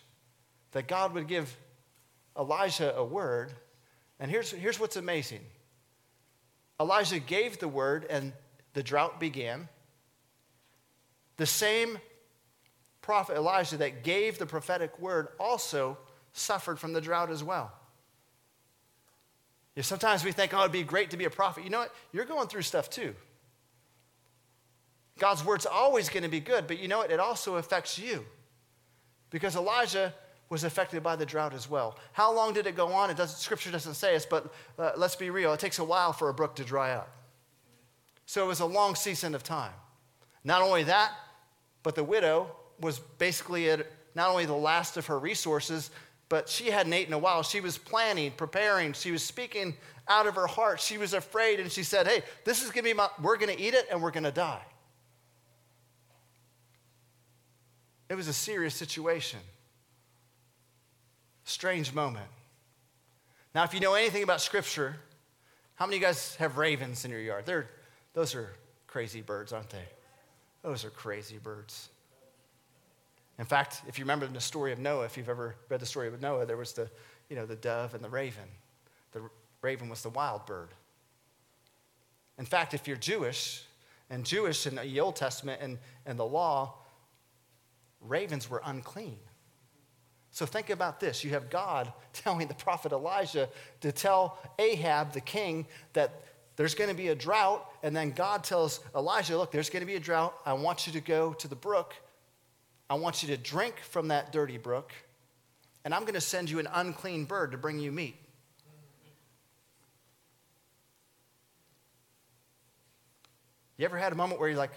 that 0.73 0.89
God 0.89 1.15
would 1.15 1.29
give 1.29 1.57
Elijah 2.39 2.95
a 2.97 3.05
word. 3.05 3.53
And 4.19 4.31
here's, 4.31 4.51
here's 4.51 4.79
what's 4.79 4.97
amazing 4.97 5.41
Elijah 6.81 7.21
gave 7.21 7.59
the 7.59 7.69
word, 7.69 8.07
and 8.11 8.33
the 8.73 8.83
drought 8.83 9.21
began. 9.21 9.69
The 11.37 11.47
same 11.47 11.99
prophet 13.01 13.37
Elijah 13.37 13.77
that 13.79 14.03
gave 14.03 14.39
the 14.39 14.47
prophetic 14.47 14.99
word 14.99 15.29
also 15.39 15.99
suffered 16.33 16.79
from 16.79 16.93
the 16.93 17.01
drought 17.01 17.31
as 17.31 17.45
well. 17.45 17.73
You 19.75 19.81
know, 19.81 19.83
sometimes 19.83 20.25
we 20.25 20.33
think, 20.33 20.55
oh, 20.55 20.61
it'd 20.61 20.73
be 20.73 20.83
great 20.83 21.11
to 21.11 21.17
be 21.17 21.25
a 21.25 21.31
prophet. 21.31 21.65
You 21.65 21.71
know 21.71 21.81
what? 21.81 21.95
You're 22.13 22.25
going 22.25 22.49
through 22.49 22.63
stuff 22.63 22.91
too. 22.91 23.15
God's 25.19 25.45
word's 25.45 25.67
always 25.67 26.09
going 26.09 26.25
to 26.25 26.29
be 26.29 26.41
good, 26.41 26.67
but 26.67 26.79
you 26.79 26.89
know 26.89 26.99
what? 26.99 27.13
It 27.13 27.21
also 27.21 27.57
affects 27.57 27.99
you 27.99 28.25
because 29.35 29.57
Elijah 29.57 30.15
was 30.49 30.63
affected 30.63 31.03
by 31.03 31.17
the 31.17 31.27
drought 31.27 31.55
as 31.55 31.69
well. 31.69 31.99
How 32.13 32.33
long 32.33 32.53
did 32.53 32.69
it 32.69 32.77
go 32.77 32.93
on? 32.93 33.11
It 33.11 33.17
doesn't, 33.17 33.37
scripture 33.37 33.73
doesn't 33.73 33.95
say 33.95 34.15
us, 34.15 34.25
but 34.25 34.55
uh, 34.79 34.93
let's 34.97 35.17
be 35.17 35.29
real. 35.31 35.53
It 35.53 35.59
takes 35.59 35.81
a 35.81 35.85
while 35.85 36.13
for 36.13 36.29
a 36.29 36.33
brook 36.35 36.55
to 36.55 36.65
dry 36.65 36.93
up. 36.93 37.11
So 38.27 38.45
it 38.45 38.47
was 38.47 38.61
a 38.61 38.65
long 38.65 38.95
season 38.95 39.35
of 39.35 39.43
time. 39.43 39.73
Not 40.45 40.63
only 40.63 40.85
that, 40.85 41.11
but 41.83 41.97
the 41.97 42.05
widow 42.05 42.55
was 42.81 43.01
basically 43.01 43.71
at 43.71 43.85
not 44.15 44.31
only 44.31 44.47
the 44.47 44.55
last 44.55 44.97
of 44.97 45.07
her 45.07 45.19
resources, 45.19 45.91
but 46.29 46.49
she 46.49 46.71
hadn't 46.71 46.95
eaten 46.95 47.09
in 47.09 47.15
a 47.15 47.19
while. 47.19 47.43
She 47.43 47.61
was 47.61 47.77
planning, 47.77 48.31
preparing. 48.37 48.93
She 48.93 49.11
was 49.11 49.25
speaking 49.25 49.75
out 50.07 50.29
of 50.29 50.37
her 50.37 50.47
heart. 50.47 50.81
She 50.81 50.97
was 50.97 51.13
afraid, 51.13 51.59
and 51.59 51.73
she 51.73 51.83
said, 51.83 52.07
Hey, 52.07 52.23
this 52.45 52.63
is 52.63 52.67
going 52.71 52.85
to 52.85 52.91
be 52.91 52.95
my, 52.95 53.09
we're 53.21 53.37
going 53.37 53.53
to 53.53 53.61
eat 53.61 53.75
it 53.75 53.89
and 53.91 54.01
we're 54.01 54.13
going 54.13 54.23
to 54.23 54.31
die. 54.31 54.63
It 58.09 58.15
was 58.15 58.29
a 58.29 58.33
serious 58.33 58.75
situation. 58.75 59.41
Strange 61.45 61.93
moment. 61.93 62.27
Now, 63.55 63.65
if 63.65 63.75
you 63.75 63.81
know 63.81 63.95
anything 63.95 64.23
about 64.23 64.41
Scripture, 64.41 64.97
how 65.75 65.87
many 65.87 65.97
of 65.97 66.03
you 66.03 66.09
guys 66.09 66.37
have 66.37 66.57
ravens 66.57 67.05
in 67.05 67.11
your 67.11 67.21
yard? 67.21 67.47
They're, 67.47 67.69
those 68.13 68.35
are 68.35 68.51
crazy 68.87 69.21
birds, 69.21 69.53
aren't 69.53 69.71
they? 69.71 69.85
Those 70.63 70.85
are 70.85 70.91
crazy 70.91 71.39
birds. 71.39 71.89
In 73.39 73.45
fact, 73.45 73.83
if 73.89 73.99
you 73.99 74.05
remember 74.05 74.27
the 74.27 74.41
story 74.41 74.73
of 74.73 74.79
Noah, 74.79 75.05
if 75.05 75.17
you've 75.17 75.29
ever 75.29 75.57
read 75.69 75.81
the 75.81 75.87
story 75.87 76.09
of 76.09 76.21
Noah, 76.21 76.47
there 76.47 76.57
was 76.57 76.73
the, 76.73 76.89
you 77.29 77.37
know, 77.37 77.47
the 77.47 77.57
dove 77.57 77.95
and 77.95 78.03
the 78.03 78.09
raven. 78.09 78.45
The 79.13 79.23
raven 79.61 79.89
was 79.89 80.03
the 80.03 80.11
wild 80.11 80.47
bird. 80.47 80.69
In 82.39 82.45
fact, 82.45 82.75
if 82.75 82.87
you're 82.87 82.97
Jewish, 82.97 83.65
and 84.11 84.25
Jewish 84.25 84.67
in 84.67 84.77
the 84.77 85.01
Old 85.01 85.17
Testament 85.17 85.61
and, 85.63 85.79
and 86.07 86.19
the 86.19 86.25
law, 86.25 86.75
ravens 88.07 88.49
were 88.49 88.63
unclean. 88.65 89.19
So 90.31 90.47
think 90.47 90.71
about 90.71 91.01
this. 91.01 91.23
You 91.23 91.31
have 91.31 91.51
God 91.51 91.93
telling 92.13 92.49
the 92.49 92.55
prophet 92.55 92.93
Elijah 92.93 93.49
to 93.81 93.93
tell 93.93 94.39
Ahab, 94.59 95.13
the 95.13 95.21
king, 95.21 95.67
that 95.93 96.23
there's 96.57 96.75
going 96.75 96.91
to 96.91 96.97
be 96.97 97.09
a 97.09 97.15
drought. 97.15 97.69
And 97.83 97.95
then 97.95 98.11
God 98.11 98.45
tells 98.45 98.81
Elijah, 98.95 99.37
look, 99.37 99.51
there's 99.51 99.71
going 99.71 99.83
to 99.83 99.87
be 99.87 99.97
a 99.97 100.01
drought. 100.01 100.35
I 100.47 100.53
want 100.53 100.87
you 100.87 100.93
to 100.95 101.01
go 101.01 101.33
to 101.35 101.49
the 101.49 101.57
brook 101.57 101.95
I 102.89 102.95
want 102.95 103.23
you 103.23 103.29
to 103.29 103.37
drink 103.37 103.79
from 103.81 104.09
that 104.09 104.33
dirty 104.33 104.59
brook, 104.59 104.93
and 105.85 105.95
I'm 105.95 106.03
going 106.03 106.15
to 106.15 106.21
send 106.21 106.51
you 106.51 106.59
an 106.59 106.69
unclean 106.73 107.25
bird 107.25 107.53
to 107.53 107.59
bring 107.59 107.79
you 107.79 107.91
meat. 107.91 108.17
You 113.77 113.85
ever 113.85 113.99
had 113.99 114.13
a 114.13 114.15
moment 114.15 114.39
where 114.39 114.49
you're 114.49 114.59
like, 114.59 114.71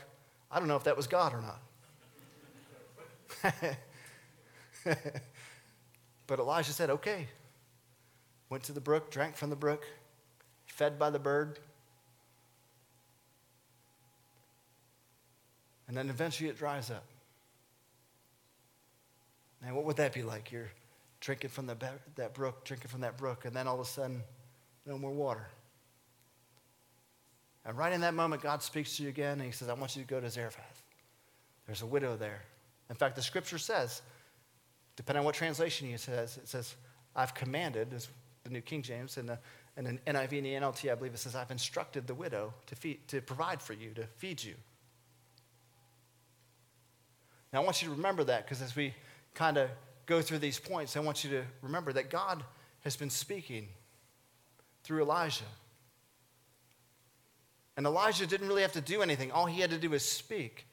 I 0.50 0.58
don't 0.58 0.68
know 0.68 0.78
if 0.78 0.86
that 0.86 0.98
was 0.98 1.06
God 1.06 1.34
or 1.34 1.42
not? 1.42 1.62
But 6.28 6.40
Elijah 6.40 6.72
said, 6.72 6.90
okay. 6.90 7.28
Went 8.50 8.64
to 8.64 8.72
the 8.72 8.82
brook, 8.82 9.12
drank 9.12 9.36
from 9.36 9.50
the 9.50 9.56
brook, 9.56 9.86
fed 10.68 10.98
by 10.98 11.10
the 11.10 11.20
bird. 11.20 11.60
And 15.88 15.96
then 15.96 16.10
eventually 16.10 16.50
it 16.50 16.58
dries 16.58 16.90
up. 16.90 17.04
Now, 19.64 19.74
what 19.74 19.86
would 19.86 19.98
that 19.98 20.14
be 20.14 20.22
like? 20.22 20.52
You're 20.52 20.70
drinking 21.20 21.50
from 21.50 21.66
the, 21.66 21.76
that 22.16 22.34
brook, 22.34 22.64
drinking 22.64 22.90
from 22.90 23.02
that 23.02 23.18
brook, 23.18 23.46
and 23.46 23.56
then 23.56 23.68
all 23.68 23.76
of 23.76 23.82
a 23.82 23.86
sudden, 23.86 24.22
no 24.86 24.98
more 24.98 25.12
water. 25.12 25.48
And 27.66 27.78
right 27.78 27.92
in 27.92 28.02
that 28.02 28.14
moment, 28.14 28.42
God 28.42 28.64
speaks 28.64 28.96
to 28.98 29.04
you 29.04 29.10
again, 29.10 29.34
and 29.34 29.44
He 29.44 29.52
says, 29.52 29.68
I 29.68 29.74
want 29.74 29.96
you 29.96 30.04
to 30.04 30.08
go 30.08 30.22
to 30.22 30.30
Zarephath. 30.30 30.84
There's 31.66 31.82
a 31.82 31.86
widow 31.86 32.16
there. 32.16 32.44
In 32.90 32.96
fact, 32.96 33.16
the 33.16 33.22
scripture 33.22 33.58
says, 33.58 34.02
depending 34.96 35.20
on 35.20 35.26
what 35.26 35.36
translation 35.36 35.90
you 35.90 35.98
says, 35.98 36.38
it 36.38 36.48
says, 36.48 36.76
I've 37.16 37.34
commanded, 37.34 37.94
is 37.94 38.08
the 38.44 38.50
New 38.50 38.62
King 38.62 38.82
James, 38.82 39.18
and, 39.18 39.30
the, 39.30 39.40
and 39.76 39.88
in 39.88 40.00
NIV 40.08 40.38
and 40.38 40.46
the 40.46 40.54
NLT, 40.54 40.92
I 40.92 40.96
believe 40.96 41.14
it 41.14 41.20
says, 41.20 41.36
I've 41.36 41.52
instructed 41.52 42.08
the 42.08 42.14
widow 42.14 42.54
to, 42.68 42.76
feed, 42.76 43.08
to 43.10 43.22
provide 43.22 43.62
for 43.62 43.74
you, 43.74 43.92
to 43.96 44.04
feed 44.18 44.44
you. 44.44 44.56
Now, 47.52 47.62
I 47.62 47.66
want 47.66 47.82
you 47.82 47.90
to 47.90 47.96
remember 47.96 48.24
that 48.26 48.46
because 48.46 48.62
as 48.62 48.76
we 48.76 48.94
kind 49.34 49.58
of 49.58 49.70
go 50.06 50.22
through 50.22 50.40
these 50.40 50.60
points, 50.60 50.98
I 50.98 51.00
want 51.00 51.24
you 51.24 51.30
to 51.32 51.44
remember 51.62 51.94
that 51.94 52.10
God 52.10 52.44
has 52.82 52.96
been 52.96 53.10
speaking 53.10 53.68
through 54.84 55.02
Elijah. 55.02 55.44
And 57.76 57.86
Elijah 57.86 58.26
didn't 58.26 58.48
really 58.48 58.64
have 58.64 58.74
to 58.74 58.82
do 58.82 59.02
anything. 59.02 59.32
All 59.32 59.46
he 59.46 59.62
had 59.62 59.70
to 59.70 59.78
do 59.78 59.92
was 59.92 60.04
speak. 60.04 60.66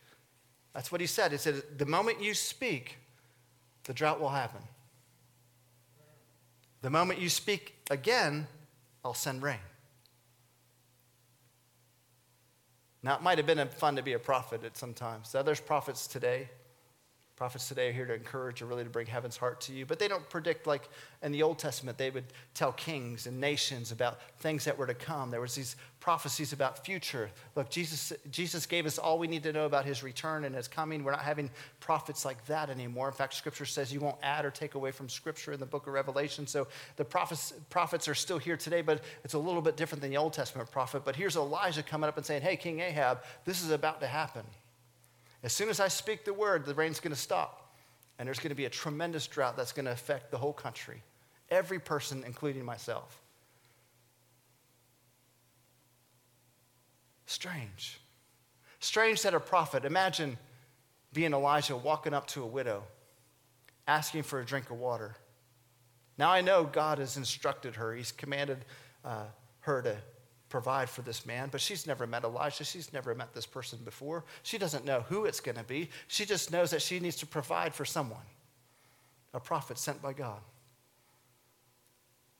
That's 0.74 0.90
what 0.90 1.00
he 1.00 1.06
said. 1.06 1.32
He 1.32 1.38
said, 1.38 1.62
The 1.78 1.86
moment 1.86 2.20
you 2.20 2.34
speak, 2.34 2.98
the 3.84 3.94
drought 3.94 4.20
will 4.20 4.30
happen. 4.30 4.60
The 6.82 6.90
moment 6.90 7.20
you 7.20 7.28
speak 7.28 7.74
again, 7.90 8.46
I'll 9.04 9.14
send 9.14 9.42
rain. 9.42 9.58
Now, 13.02 13.16
it 13.16 13.22
might 13.22 13.38
have 13.38 13.46
been 13.46 13.66
fun 13.68 13.96
to 13.96 14.02
be 14.02 14.14
a 14.14 14.18
prophet 14.18 14.64
at 14.64 14.76
some 14.76 14.94
times. 14.94 15.32
There's 15.32 15.60
prophets 15.60 16.06
today 16.06 16.48
Prophets 17.36 17.66
today 17.66 17.88
are 17.88 17.92
here 17.92 18.06
to 18.06 18.14
encourage 18.14 18.62
or 18.62 18.66
really 18.66 18.84
to 18.84 18.90
bring 18.90 19.08
heaven's 19.08 19.36
heart 19.36 19.60
to 19.62 19.72
you. 19.72 19.84
But 19.84 19.98
they 19.98 20.06
don't 20.06 20.28
predict 20.30 20.68
like 20.68 20.88
in 21.20 21.32
the 21.32 21.42
Old 21.42 21.58
Testament, 21.58 21.98
they 21.98 22.10
would 22.10 22.26
tell 22.54 22.70
kings 22.70 23.26
and 23.26 23.40
nations 23.40 23.90
about 23.90 24.20
things 24.38 24.64
that 24.66 24.78
were 24.78 24.86
to 24.86 24.94
come. 24.94 25.32
There 25.32 25.40
was 25.40 25.56
these 25.56 25.74
prophecies 25.98 26.52
about 26.52 26.84
future. 26.84 27.28
Look, 27.56 27.70
Jesus, 27.70 28.12
Jesus 28.30 28.66
gave 28.66 28.86
us 28.86 28.98
all 28.98 29.18
we 29.18 29.26
need 29.26 29.42
to 29.42 29.52
know 29.52 29.66
about 29.66 29.84
his 29.84 30.04
return 30.04 30.44
and 30.44 30.54
his 30.54 30.68
coming. 30.68 31.02
We're 31.02 31.10
not 31.10 31.22
having 31.22 31.50
prophets 31.80 32.24
like 32.24 32.44
that 32.46 32.70
anymore. 32.70 33.08
In 33.08 33.14
fact, 33.14 33.34
scripture 33.34 33.66
says 33.66 33.92
you 33.92 33.98
won't 33.98 34.18
add 34.22 34.44
or 34.44 34.52
take 34.52 34.76
away 34.76 34.92
from 34.92 35.08
scripture 35.08 35.52
in 35.52 35.58
the 35.58 35.66
book 35.66 35.88
of 35.88 35.92
Revelation. 35.92 36.46
So 36.46 36.68
the 36.94 37.04
prophets, 37.04 37.52
prophets 37.68 38.06
are 38.06 38.14
still 38.14 38.38
here 38.38 38.56
today, 38.56 38.80
but 38.80 39.02
it's 39.24 39.34
a 39.34 39.38
little 39.40 39.62
bit 39.62 39.76
different 39.76 40.02
than 40.02 40.10
the 40.12 40.18
Old 40.18 40.34
Testament 40.34 40.70
prophet. 40.70 41.02
But 41.04 41.16
here's 41.16 41.34
Elijah 41.34 41.82
coming 41.82 42.06
up 42.06 42.16
and 42.16 42.24
saying, 42.24 42.42
Hey, 42.42 42.56
King 42.56 42.78
Ahab, 42.78 43.24
this 43.44 43.60
is 43.60 43.70
about 43.70 43.98
to 44.02 44.06
happen. 44.06 44.44
As 45.44 45.52
soon 45.52 45.68
as 45.68 45.78
I 45.78 45.88
speak 45.88 46.24
the 46.24 46.32
word, 46.32 46.64
the 46.64 46.74
rain's 46.74 47.00
going 47.00 47.14
to 47.14 47.20
stop. 47.20 47.76
And 48.18 48.26
there's 48.26 48.38
going 48.38 48.48
to 48.48 48.56
be 48.56 48.64
a 48.64 48.70
tremendous 48.70 49.26
drought 49.26 49.56
that's 49.56 49.72
going 49.72 49.84
to 49.84 49.92
affect 49.92 50.30
the 50.30 50.38
whole 50.38 50.52
country, 50.52 51.02
every 51.50 51.78
person, 51.78 52.24
including 52.26 52.64
myself. 52.64 53.20
Strange. 57.26 58.00
Strange 58.80 59.22
that 59.22 59.34
a 59.34 59.40
prophet, 59.40 59.84
imagine 59.84 60.38
being 61.12 61.32
Elijah 61.32 61.76
walking 61.76 62.14
up 62.14 62.26
to 62.28 62.42
a 62.42 62.46
widow, 62.46 62.84
asking 63.86 64.22
for 64.22 64.40
a 64.40 64.44
drink 64.44 64.70
of 64.70 64.78
water. 64.78 65.14
Now 66.16 66.30
I 66.30 66.40
know 66.40 66.64
God 66.64 66.98
has 66.98 67.16
instructed 67.16 67.76
her, 67.76 67.94
He's 67.94 68.12
commanded 68.12 68.64
uh, 69.04 69.24
her 69.60 69.82
to 69.82 69.96
provide 70.54 70.88
for 70.88 71.02
this 71.02 71.26
man, 71.26 71.48
but 71.50 71.60
she's 71.60 71.84
never 71.84 72.06
met 72.06 72.22
Elijah. 72.22 72.62
She's 72.62 72.92
never 72.92 73.12
met 73.12 73.34
this 73.34 73.44
person 73.44 73.80
before. 73.84 74.22
She 74.44 74.56
doesn't 74.56 74.84
know 74.84 75.00
who 75.08 75.24
it's 75.24 75.40
going 75.40 75.56
to 75.56 75.64
be. 75.64 75.90
She 76.06 76.24
just 76.24 76.52
knows 76.52 76.70
that 76.70 76.80
she 76.80 77.00
needs 77.00 77.16
to 77.16 77.26
provide 77.26 77.74
for 77.74 77.84
someone, 77.84 78.22
a 79.32 79.40
prophet 79.40 79.78
sent 79.78 80.00
by 80.00 80.12
God. 80.12 80.38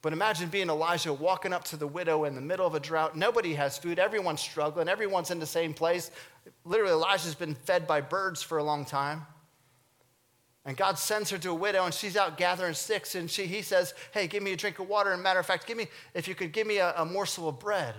But 0.01 0.13
imagine 0.13 0.49
being 0.49 0.69
Elijah 0.69 1.13
walking 1.13 1.53
up 1.53 1.65
to 1.65 1.77
the 1.77 1.89
widow 1.89 2.23
in 2.23 2.37
the 2.37 2.41
middle 2.41 2.65
of 2.65 2.77
a 2.77 2.79
drought. 2.79 3.17
Nobody 3.17 3.53
has 3.55 3.79
food. 3.79 3.99
Everyone's 3.99 4.41
struggling. 4.41 4.89
Everyone's 4.89 5.33
in 5.33 5.41
the 5.41 5.47
same 5.47 5.75
place. 5.75 6.13
Literally, 6.65 6.93
Elijah's 6.93 7.35
been 7.35 7.57
fed 7.57 7.85
by 7.85 8.01
birds 8.01 8.45
for 8.45 8.59
a 8.59 8.63
long 8.63 8.85
time. 8.85 9.27
And 10.67 10.77
God 10.77 10.99
sends 10.99 11.31
her 11.31 11.39
to 11.39 11.51
a 11.51 11.55
widow, 11.55 11.85
and 11.85 11.93
she's 11.93 12.17
out 12.17 12.39
gathering 12.39 12.75
sticks. 12.75 13.15
And 13.15 13.31
she, 13.31 13.47
he 13.47 13.61
says, 13.61 13.93
Hey, 14.13 14.27
give 14.27 14.43
me 14.43 14.53
a 14.53 14.57
drink 14.57 14.79
of 14.79 14.89
water. 14.89 15.13
And 15.13 15.23
matter 15.23 15.41
of 15.41 15.47
fact, 15.47 15.67
give 15.67 15.77
me, 15.77 15.89
if 16.15 16.27
you 16.27 16.35
could 16.35 16.53
give 16.53 16.67
me 16.67 16.79
a, 16.79 16.95
a 16.97 17.05
morsel 17.05 17.49
of 17.49 17.59
bread. 17.59 17.95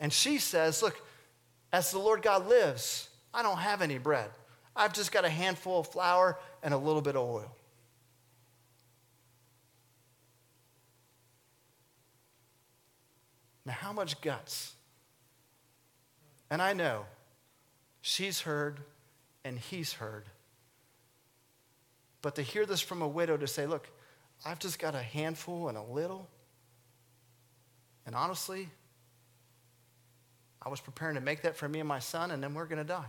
And 0.00 0.12
she 0.12 0.38
says, 0.38 0.82
Look, 0.82 1.00
as 1.72 1.90
the 1.92 1.98
Lord 1.98 2.22
God 2.22 2.48
lives, 2.48 3.08
I 3.32 3.42
don't 3.42 3.58
have 3.58 3.80
any 3.80 3.98
bread. 3.98 4.30
I've 4.74 4.92
just 4.92 5.12
got 5.12 5.24
a 5.24 5.28
handful 5.28 5.80
of 5.80 5.88
flour 5.88 6.38
and 6.62 6.74
a 6.74 6.76
little 6.78 7.00
bit 7.00 7.16
of 7.16 7.22
oil. 7.22 7.56
Now, 13.64 13.72
how 13.72 13.92
much 13.92 14.20
guts? 14.20 14.74
And 16.50 16.62
I 16.62 16.72
know 16.72 17.06
she's 18.00 18.42
heard 18.42 18.80
and 19.44 19.58
he's 19.58 19.94
heard 19.94 20.24
but 22.26 22.34
to 22.34 22.42
hear 22.42 22.66
this 22.66 22.80
from 22.80 23.02
a 23.02 23.06
widow 23.06 23.36
to 23.36 23.46
say, 23.46 23.68
look, 23.68 23.88
I've 24.44 24.58
just 24.58 24.80
got 24.80 24.96
a 24.96 25.00
handful 25.00 25.68
and 25.68 25.78
a 25.78 25.82
little. 25.84 26.28
And 28.04 28.16
honestly, 28.16 28.68
I 30.60 30.68
was 30.68 30.80
preparing 30.80 31.14
to 31.14 31.20
make 31.20 31.42
that 31.42 31.56
for 31.56 31.68
me 31.68 31.78
and 31.78 31.88
my 31.88 32.00
son, 32.00 32.32
and 32.32 32.42
then 32.42 32.52
we're 32.52 32.66
going 32.66 32.82
to 32.82 32.84
die. 32.84 33.06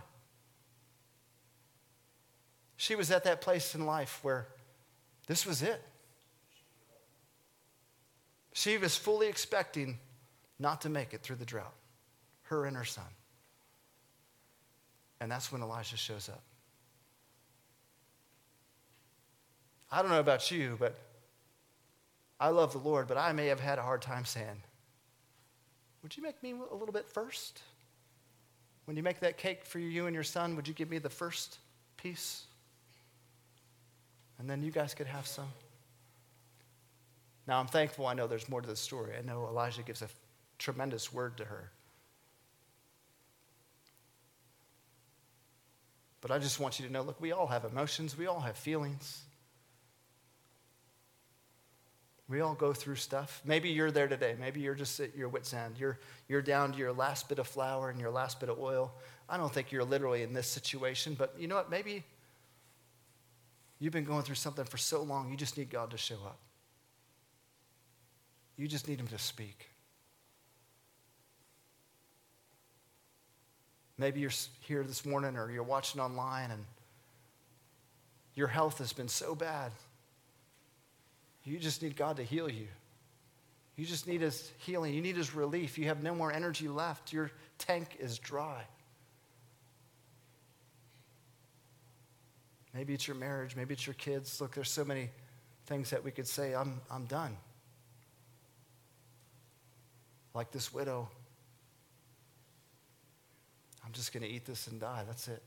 She 2.76 2.94
was 2.94 3.10
at 3.10 3.24
that 3.24 3.40
place 3.40 3.74
in 3.74 3.86
life 3.86 4.20
where 4.22 4.46
this 5.26 5.44
was 5.44 5.62
it. 5.62 5.82
She 8.52 8.78
was 8.78 8.96
fully 8.96 9.26
expecting 9.26 9.98
not 10.60 10.82
to 10.82 10.88
make 10.88 11.12
it 11.12 11.24
through 11.24 11.36
the 11.36 11.44
drought, 11.44 11.74
her 12.42 12.66
and 12.66 12.76
her 12.76 12.84
son. 12.84 13.10
And 15.20 15.28
that's 15.28 15.50
when 15.50 15.60
Elijah 15.60 15.96
shows 15.96 16.28
up. 16.28 16.44
I 19.90 20.02
don't 20.02 20.10
know 20.10 20.20
about 20.20 20.50
you, 20.50 20.76
but 20.78 20.96
I 22.40 22.48
love 22.48 22.72
the 22.72 22.78
Lord, 22.78 23.08
but 23.08 23.16
I 23.16 23.32
may 23.32 23.46
have 23.46 23.60
had 23.60 23.78
a 23.78 23.82
hard 23.82 24.02
time 24.02 24.24
saying, 24.24 24.62
Would 26.02 26.16
you 26.16 26.22
make 26.22 26.42
me 26.42 26.52
a 26.52 26.74
little 26.74 26.92
bit 26.92 27.08
first? 27.08 27.62
When 28.84 28.96
you 28.96 29.02
make 29.02 29.20
that 29.20 29.36
cake 29.36 29.64
for 29.64 29.78
you 29.78 30.06
and 30.06 30.14
your 30.14 30.24
son, 30.24 30.56
would 30.56 30.66
you 30.66 30.74
give 30.74 30.88
me 30.88 30.98
the 30.98 31.10
first 31.10 31.58
piece? 31.96 32.44
And 34.38 34.48
then 34.48 34.62
you 34.62 34.70
guys 34.70 34.94
could 34.94 35.06
have 35.06 35.26
some. 35.26 35.48
Now, 37.46 37.60
I'm 37.60 37.66
thankful 37.66 38.06
I 38.06 38.14
know 38.14 38.26
there's 38.26 38.48
more 38.48 38.60
to 38.60 38.68
the 38.68 38.76
story. 38.76 39.14
I 39.18 39.22
know 39.22 39.46
Elijah 39.46 39.82
gives 39.82 40.02
a 40.02 40.08
tremendous 40.58 41.12
word 41.12 41.36
to 41.38 41.44
her. 41.44 41.70
But 46.20 46.30
I 46.30 46.38
just 46.38 46.60
want 46.60 46.78
you 46.78 46.86
to 46.86 46.92
know 46.92 47.02
look, 47.02 47.20
we 47.20 47.32
all 47.32 47.46
have 47.46 47.64
emotions, 47.64 48.16
we 48.16 48.26
all 48.26 48.40
have 48.40 48.56
feelings. 48.56 49.22
We 52.28 52.42
all 52.42 52.54
go 52.54 52.74
through 52.74 52.96
stuff. 52.96 53.40
Maybe 53.44 53.70
you're 53.70 53.90
there 53.90 54.06
today. 54.06 54.36
Maybe 54.38 54.60
you're 54.60 54.74
just 54.74 55.00
at 55.00 55.16
your 55.16 55.30
wit's 55.30 55.54
end. 55.54 55.76
You're, 55.78 55.98
you're 56.28 56.42
down 56.42 56.72
to 56.72 56.78
your 56.78 56.92
last 56.92 57.28
bit 57.28 57.38
of 57.38 57.46
flour 57.46 57.88
and 57.88 57.98
your 57.98 58.10
last 58.10 58.38
bit 58.38 58.50
of 58.50 58.58
oil. 58.58 58.92
I 59.30 59.38
don't 59.38 59.52
think 59.52 59.72
you're 59.72 59.84
literally 59.84 60.22
in 60.22 60.34
this 60.34 60.46
situation, 60.46 61.14
but 61.18 61.34
you 61.38 61.48
know 61.48 61.56
what? 61.56 61.70
Maybe 61.70 62.04
you've 63.78 63.94
been 63.94 64.04
going 64.04 64.22
through 64.24 64.34
something 64.34 64.66
for 64.66 64.76
so 64.76 65.02
long, 65.02 65.30
you 65.30 65.36
just 65.36 65.56
need 65.56 65.70
God 65.70 65.90
to 65.92 65.96
show 65.96 66.16
up. 66.26 66.38
You 68.56 68.68
just 68.68 68.88
need 68.88 69.00
Him 69.00 69.06
to 69.08 69.18
speak. 69.18 69.70
Maybe 73.96 74.20
you're 74.20 74.30
here 74.60 74.84
this 74.84 75.06
morning 75.06 75.36
or 75.36 75.50
you're 75.50 75.62
watching 75.62 76.00
online 76.00 76.50
and 76.50 76.64
your 78.34 78.48
health 78.48 78.78
has 78.78 78.92
been 78.92 79.08
so 79.08 79.34
bad 79.34 79.72
you 81.44 81.58
just 81.58 81.82
need 81.82 81.96
God 81.96 82.16
to 82.16 82.22
heal 82.22 82.50
you. 82.50 82.68
You 83.76 83.86
just 83.86 84.06
need 84.06 84.20
His 84.20 84.50
healing. 84.58 84.92
You 84.92 85.00
need 85.00 85.16
His 85.16 85.34
relief. 85.34 85.78
You 85.78 85.86
have 85.86 86.02
no 86.02 86.14
more 86.14 86.32
energy 86.32 86.68
left. 86.68 87.12
Your 87.12 87.30
tank 87.58 87.96
is 88.00 88.18
dry. 88.18 88.64
Maybe 92.74 92.94
it's 92.94 93.06
your 93.06 93.16
marriage. 93.16 93.56
Maybe 93.56 93.74
it's 93.74 93.86
your 93.86 93.94
kids. 93.94 94.40
Look, 94.40 94.54
there's 94.54 94.70
so 94.70 94.84
many 94.84 95.10
things 95.66 95.90
that 95.90 96.04
we 96.04 96.10
could 96.10 96.26
say, 96.26 96.54
I'm, 96.54 96.80
I'm 96.90 97.04
done. 97.06 97.36
Like 100.34 100.50
this 100.50 100.72
widow, 100.72 101.08
I'm 103.84 103.92
just 103.92 104.12
going 104.12 104.22
to 104.22 104.28
eat 104.28 104.44
this 104.44 104.66
and 104.66 104.80
die. 104.80 105.02
That's 105.06 105.28
it. 105.28 105.42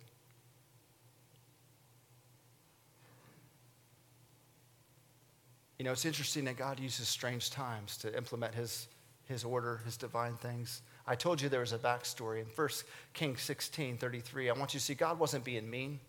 You 5.81 5.85
know, 5.85 5.93
it's 5.93 6.05
interesting 6.05 6.45
that 6.45 6.57
God 6.57 6.79
uses 6.79 7.07
strange 7.07 7.49
times 7.49 7.97
to 7.97 8.15
implement 8.15 8.53
his, 8.53 8.87
his 9.25 9.43
order, 9.43 9.81
his 9.83 9.97
divine 9.97 10.35
things. 10.35 10.83
I 11.07 11.15
told 11.15 11.41
you 11.41 11.49
there 11.49 11.61
was 11.61 11.73
a 11.73 11.79
backstory 11.79 12.39
in 12.39 12.45
1 12.45 12.69
Kings 13.15 13.41
16 13.41 13.97
33. 13.97 14.51
I 14.51 14.53
want 14.53 14.75
you 14.75 14.79
to 14.79 14.85
see 14.85 14.93
God 14.93 15.17
wasn't 15.17 15.43
being 15.43 15.67
mean. 15.67 15.99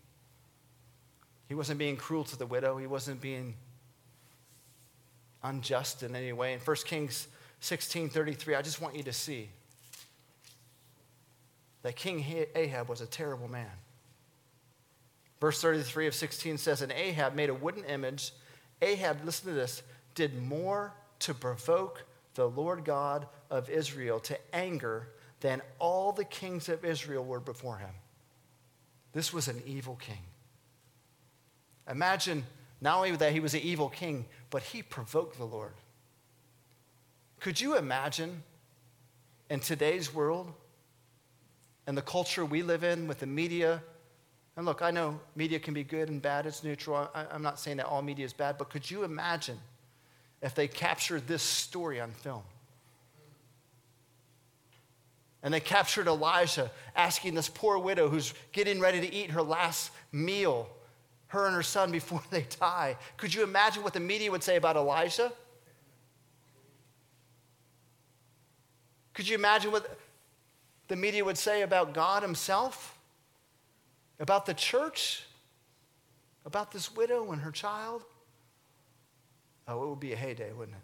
He 1.49 1.55
wasn't 1.55 1.79
being 1.79 1.97
cruel 1.97 2.23
to 2.23 2.37
the 2.37 2.45
widow. 2.45 2.77
He 2.77 2.85
wasn't 2.85 3.19
being 3.19 3.55
unjust 5.41 6.03
in 6.03 6.15
any 6.15 6.33
way. 6.33 6.53
In 6.53 6.59
1 6.59 6.77
Kings 6.85 7.27
16 7.59 8.09
33, 8.09 8.53
I 8.53 8.61
just 8.61 8.79
want 8.79 8.95
you 8.95 9.01
to 9.01 9.11
see 9.11 9.49
that 11.81 11.95
King 11.95 12.23
Ahab 12.53 12.89
was 12.89 13.01
a 13.01 13.07
terrible 13.07 13.47
man. 13.47 13.71
Verse 15.41 15.59
33 15.59 16.05
of 16.05 16.13
16 16.13 16.59
says, 16.59 16.83
And 16.83 16.91
Ahab 16.91 17.33
made 17.33 17.49
a 17.49 17.55
wooden 17.55 17.83
image 17.85 18.33
Ahab, 18.83 19.23
listen 19.23 19.47
to 19.47 19.53
this, 19.53 19.81
did 20.13 20.41
more 20.41 20.93
to 21.19 21.33
provoke 21.33 22.03
the 22.35 22.49
Lord 22.49 22.83
God 22.83 23.27
of 23.49 23.69
Israel 23.69 24.19
to 24.21 24.37
anger 24.53 25.07
than 25.39 25.61
all 25.79 26.11
the 26.11 26.25
kings 26.25 26.69
of 26.69 26.83
Israel 26.83 27.23
were 27.23 27.39
before 27.39 27.77
him. 27.77 27.89
This 29.13 29.31
was 29.31 29.47
an 29.47 29.61
evil 29.65 29.95
king. 29.95 30.19
Imagine 31.89 32.43
not 32.81 32.97
only 32.97 33.15
that 33.15 33.31
he 33.31 33.39
was 33.39 33.53
an 33.53 33.61
evil 33.61 33.89
king, 33.89 34.25
but 34.49 34.63
he 34.63 34.81
provoked 34.81 35.37
the 35.37 35.45
Lord. 35.45 35.73
Could 37.39 37.59
you 37.61 37.77
imagine 37.77 38.43
in 39.49 39.59
today's 39.59 40.13
world 40.13 40.51
and 41.87 41.97
the 41.97 42.01
culture 42.01 42.43
we 42.45 42.63
live 42.63 42.83
in 42.83 43.07
with 43.07 43.19
the 43.19 43.27
media 43.27 43.81
and 44.55 44.65
look, 44.65 44.81
I 44.81 44.91
know 44.91 45.19
media 45.35 45.59
can 45.59 45.73
be 45.73 45.83
good 45.83 46.09
and 46.09 46.21
bad, 46.21 46.45
it's 46.45 46.63
neutral. 46.63 47.09
I, 47.13 47.25
am 47.31 47.41
not 47.41 47.59
saying 47.59 47.77
that 47.77 47.87
all 47.87 48.01
media 48.01 48.25
is 48.25 48.33
bad, 48.33 48.57
but 48.57 48.69
could 48.69 48.89
you 48.89 49.03
imagine 49.03 49.57
if 50.41 50.53
they 50.53 50.67
captured 50.67 51.27
this 51.27 51.41
story 51.41 51.99
on 51.99 52.11
film? 52.11 52.43
And 55.41 55.53
they 55.53 55.59
captured 55.59 56.07
Elijah 56.07 56.71
asking 56.95 57.33
this 57.33 57.49
poor 57.49 57.77
widow 57.77 58.09
who's 58.09 58.33
getting 58.51 58.79
ready 58.79 59.01
to 59.01 59.13
eat 59.13 59.31
her 59.31 59.41
last 59.41 59.91
meal, 60.11 60.69
her 61.27 61.47
and 61.47 61.55
her 61.55 61.63
son, 61.63 61.91
before 61.91 62.21
they 62.29 62.45
die. 62.59 62.95
Could 63.17 63.33
you 63.33 63.43
imagine 63.43 63.83
what 63.83 63.93
the 63.93 63.99
media 63.99 64.29
would 64.29 64.43
say 64.43 64.55
about 64.55 64.77
Elijah? 64.77 65.33
Could 69.13 69.27
you 69.27 69.35
imagine 69.35 69.71
what 69.71 69.99
the 70.87 70.95
media 70.95 71.25
would 71.25 71.37
say 71.37 71.63
about 71.63 71.93
God 71.93 72.23
Himself? 72.23 72.92
About 74.23 74.45
the 74.45 74.53
church, 74.53 75.21
about 76.45 76.71
this 76.71 76.95
widow 76.95 77.33
and 77.33 77.41
her 77.41 77.51
child, 77.51 78.03
oh, 79.67 79.83
it 79.83 79.89
would 79.89 79.99
be 79.99 80.13
a 80.13 80.15
heyday, 80.15 80.53
wouldn't 80.53 80.77
it? 80.77 80.83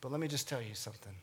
But 0.00 0.10
let 0.10 0.20
me 0.20 0.26
just 0.26 0.48
tell 0.48 0.60
you 0.60 0.74
something. 0.74 1.14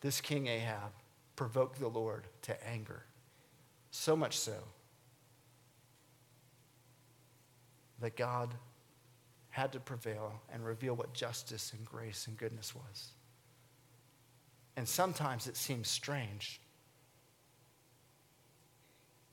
This 0.00 0.20
King 0.20 0.48
Ahab 0.48 0.90
provoked 1.36 1.78
the 1.78 1.86
Lord 1.86 2.24
to 2.42 2.68
anger, 2.68 3.04
so 3.92 4.16
much 4.16 4.36
so 4.36 4.56
that 8.00 8.16
God 8.16 8.52
had 9.50 9.70
to 9.74 9.78
prevail 9.78 10.42
and 10.52 10.64
reveal 10.66 10.94
what 10.94 11.14
justice 11.14 11.72
and 11.72 11.86
grace 11.86 12.26
and 12.26 12.36
goodness 12.36 12.74
was. 12.74 13.12
And 14.76 14.88
sometimes 14.88 15.46
it 15.46 15.56
seems 15.56 15.88
strange. 15.88 16.60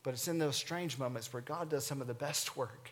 But 0.04 0.14
it's 0.14 0.28
in 0.28 0.38
those 0.38 0.56
strange 0.56 0.98
moments 0.98 1.32
where 1.32 1.42
God 1.42 1.70
does 1.70 1.86
some 1.86 2.02
of 2.02 2.08
the 2.08 2.14
best 2.14 2.56
work. 2.58 2.92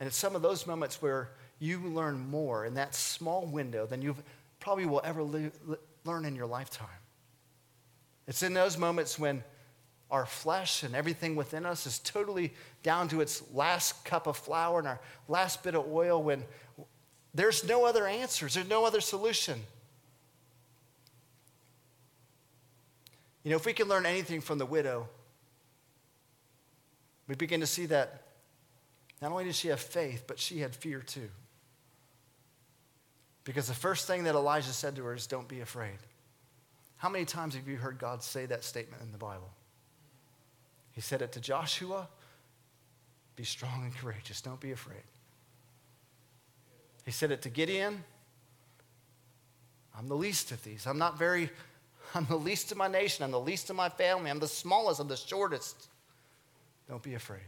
And 0.00 0.06
it's 0.06 0.16
some 0.16 0.36
of 0.36 0.42
those 0.42 0.66
moments 0.66 1.00
where 1.00 1.30
you 1.58 1.78
learn 1.80 2.28
more 2.28 2.66
in 2.66 2.74
that 2.74 2.94
small 2.94 3.46
window 3.46 3.86
than 3.86 4.02
you 4.02 4.16
probably 4.60 4.86
will 4.86 5.00
ever 5.04 5.22
le- 5.22 5.50
learn 6.04 6.24
in 6.24 6.36
your 6.36 6.46
lifetime. 6.46 6.88
It's 8.26 8.42
in 8.42 8.52
those 8.52 8.76
moments 8.76 9.18
when 9.18 9.42
our 10.10 10.26
flesh 10.26 10.82
and 10.82 10.94
everything 10.94 11.34
within 11.34 11.66
us 11.66 11.86
is 11.86 11.98
totally 11.98 12.52
down 12.82 13.08
to 13.08 13.20
its 13.20 13.42
last 13.52 14.04
cup 14.04 14.26
of 14.26 14.36
flour 14.36 14.78
and 14.78 14.88
our 14.88 15.00
last 15.28 15.62
bit 15.62 15.74
of 15.74 15.86
oil 15.90 16.22
when 16.22 16.44
there's 17.34 17.64
no 17.64 17.84
other 17.84 18.06
answers, 18.06 18.54
there's 18.54 18.68
no 18.68 18.84
other 18.84 19.00
solution. 19.00 19.60
You 23.46 23.50
know, 23.50 23.58
if 23.58 23.64
we 23.64 23.74
can 23.74 23.86
learn 23.86 24.06
anything 24.06 24.40
from 24.40 24.58
the 24.58 24.66
widow, 24.66 25.08
we 27.28 27.36
begin 27.36 27.60
to 27.60 27.66
see 27.66 27.86
that 27.86 28.22
not 29.22 29.30
only 29.30 29.44
did 29.44 29.54
she 29.54 29.68
have 29.68 29.78
faith, 29.78 30.24
but 30.26 30.40
she 30.40 30.58
had 30.58 30.74
fear 30.74 30.98
too. 30.98 31.28
Because 33.44 33.68
the 33.68 33.74
first 33.74 34.08
thing 34.08 34.24
that 34.24 34.34
Elijah 34.34 34.72
said 34.72 34.96
to 34.96 35.04
her 35.04 35.14
is, 35.14 35.28
Don't 35.28 35.46
be 35.46 35.60
afraid. 35.60 35.98
How 36.96 37.08
many 37.08 37.24
times 37.24 37.54
have 37.54 37.68
you 37.68 37.76
heard 37.76 38.00
God 38.00 38.20
say 38.20 38.46
that 38.46 38.64
statement 38.64 39.00
in 39.00 39.12
the 39.12 39.18
Bible? 39.18 39.52
He 40.90 41.00
said 41.00 41.22
it 41.22 41.30
to 41.30 41.40
Joshua 41.40 42.08
Be 43.36 43.44
strong 43.44 43.84
and 43.84 43.96
courageous, 43.96 44.40
don't 44.40 44.58
be 44.58 44.72
afraid. 44.72 45.04
He 47.04 47.12
said 47.12 47.30
it 47.30 47.42
to 47.42 47.48
Gideon 47.48 48.02
I'm 49.96 50.08
the 50.08 50.16
least 50.16 50.50
of 50.50 50.64
these. 50.64 50.84
I'm 50.84 50.98
not 50.98 51.16
very 51.16 51.48
I'm 52.16 52.24
the 52.24 52.36
least 52.36 52.72
of 52.72 52.78
my 52.78 52.88
nation. 52.88 53.24
I'm 53.24 53.30
the 53.30 53.38
least 53.38 53.68
of 53.68 53.76
my 53.76 53.90
family. 53.90 54.30
I'm 54.30 54.38
the 54.38 54.48
smallest. 54.48 55.00
I'm 55.00 55.08
the 55.08 55.16
shortest. 55.16 55.88
Don't 56.88 57.02
be 57.02 57.12
afraid. 57.12 57.44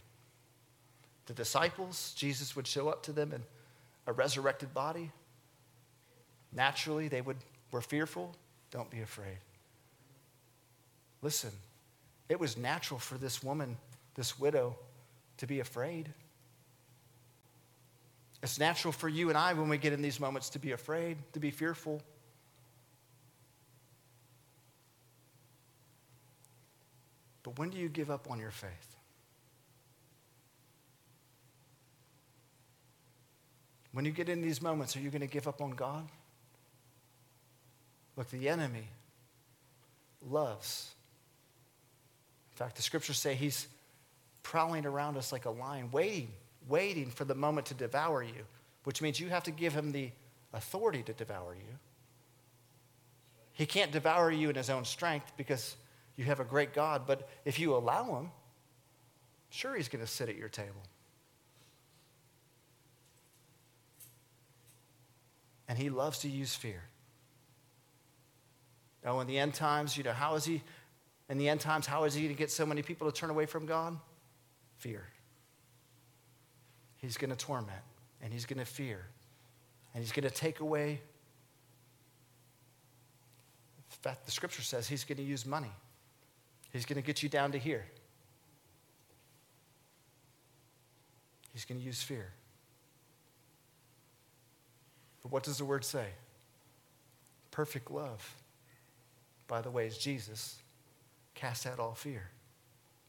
The 1.25 1.33
disciples, 1.33 2.13
Jesus 2.17 2.55
would 2.55 2.67
show 2.67 2.89
up 2.89 3.03
to 3.05 3.13
them 3.13 3.33
in 3.33 3.43
a 4.07 4.13
resurrected 4.13 4.75
body. 4.75 5.11
Naturally, 6.53 7.09
they 7.09 7.23
would, 7.23 7.39
were 7.71 7.81
fearful. 7.81 8.35
Don't 8.71 8.91
be 8.91 9.01
afraid. 9.01 9.39
Listen, 11.23 11.51
it 12.29 12.39
was 12.39 12.59
natural 12.59 13.01
for 13.01 13.17
this 13.17 13.43
woman, 13.43 13.75
this 14.17 14.39
widow, 14.39 14.77
to 15.39 15.47
be 15.47 15.61
afraid. 15.61 16.11
It's 18.43 18.59
natural 18.59 18.93
for 18.93 19.09
you 19.09 19.31
and 19.31 19.39
I 19.39 19.55
when 19.55 19.71
we 19.71 19.79
get 19.79 19.95
in 19.95 20.03
these 20.03 20.21
moments 20.21 20.51
to 20.51 20.59
be 20.59 20.73
afraid, 20.73 21.17
to 21.33 21.41
be 21.41 21.51
fearful. 21.51 22.03
But 27.49 27.59
when 27.59 27.71
do 27.71 27.79
you 27.79 27.89
give 27.89 28.11
up 28.11 28.31
on 28.31 28.39
your 28.39 28.51
faith? 28.51 28.97
When 33.93 34.05
you 34.05 34.11
get 34.11 34.29
in 34.29 34.43
these 34.43 34.61
moments, 34.61 34.95
are 34.95 35.01
you 35.01 35.09
going 35.09 35.23
to 35.23 35.27
give 35.27 35.49
up 35.49 35.63
on 35.63 35.71
God? 35.71 36.07
Look, 38.19 38.29
the 38.31 38.51
enemy 38.51 38.87
loves. 40.29 40.91
In 42.53 42.59
fact, 42.59 42.77
the 42.77 42.83
scriptures 42.83 43.17
say 43.17 43.35
he's 43.35 43.67
prowling 44.43 44.85
around 44.85 45.17
us 45.17 45.33
like 45.33 45.47
a 45.47 45.51
lion, 45.51 45.89
waiting, 45.91 46.29
waiting 46.69 47.11
for 47.11 47.25
the 47.25 47.35
moment 47.35 47.69
to 47.69 47.75
devour 47.75 48.23
you, 48.23 48.45
which 48.85 49.01
means 49.01 49.19
you 49.19 49.31
have 49.31 49.45
to 49.45 49.53
give 49.53 49.73
him 49.73 49.93
the 49.93 50.11
authority 50.53 51.03
to 51.03 51.15
devour 51.15 51.55
you. 51.55 51.79
He 53.55 53.65
can't 53.65 53.91
devour 53.91 54.31
you 54.31 54.51
in 54.51 54.55
his 54.55 54.69
own 54.69 54.85
strength 54.85 55.33
because 55.39 55.75
you 56.19 56.25
have 56.25 56.41
a 56.41 56.45
great 56.45 56.75
God, 56.75 57.03
but 57.07 57.29
if 57.45 57.61
you 57.61 57.75
allow 57.77 58.17
him, 58.17 58.31
sure, 59.51 59.77
he's 59.77 59.89
going 59.89 60.05
to 60.05 60.11
sit 60.11 60.29
at 60.29 60.37
your 60.37 60.49
table. 60.49 60.83
And 65.69 65.79
he 65.79 65.91
loves 65.91 66.19
to 66.21 66.29
use 66.29 66.57
fear. 66.57 66.83
Oh, 69.07 69.21
in 69.21 69.29
the 69.29 69.39
end 69.39 69.55
times, 69.55 69.97
you 69.97 70.03
know, 70.03 70.13
how 70.13 70.35
is 70.35 70.45
he, 70.45 70.61
in 71.29 71.39
the 71.39 71.49
end 71.49 71.61
times, 71.61 71.87
how 71.87 72.03
is 72.03 72.15
he 72.15 72.23
going 72.23 72.35
to 72.35 72.39
get 72.39 72.51
so 72.51 72.67
many 72.67 72.83
people 72.83 73.09
to 73.09 73.17
turn 73.17 73.31
away 73.31 73.47
from 73.47 73.65
God? 73.65 73.97
Fear. 74.79 75.07
He's 76.97 77.17
going 77.17 77.31
to 77.31 77.37
torment, 77.37 77.79
and 78.21 78.33
he's 78.33 78.45
going 78.45 78.59
to 78.59 78.65
fear, 78.65 79.07
and 79.95 80.03
he's 80.03 80.11
going 80.11 80.29
to 80.29 80.35
take 80.35 80.59
away. 80.59 81.01
In 83.79 83.97
fact, 84.03 84.27
the 84.27 84.33
scripture 84.33 84.63
says 84.63 84.89
he's 84.89 85.05
going 85.05 85.19
to 85.19 85.25
use 85.25 85.47
money. 85.47 85.71
He's 86.79 86.87
going 86.87 87.01
to 87.01 87.07
get 87.07 87.23
you 87.23 87.29
down 87.29 87.53
to 87.53 87.59
here. 87.59 87.85
He's 91.53 91.65
going 91.65 91.81
to 91.81 91.85
use 91.85 92.03
fear. 92.03 92.31
But 95.23 95.33
what 95.33 95.43
does 95.43 95.59
the 95.59 95.65
word 95.65 95.85
say? 95.85 96.07
Perfect 97.51 97.91
love 97.91 98.35
by 99.49 99.63
the 99.63 99.71
way, 99.71 99.87
is 99.87 99.99
Jesus, 99.99 100.59
cast 101.35 101.67
out 101.67 101.81
all 101.81 101.95
fear. 101.95 102.31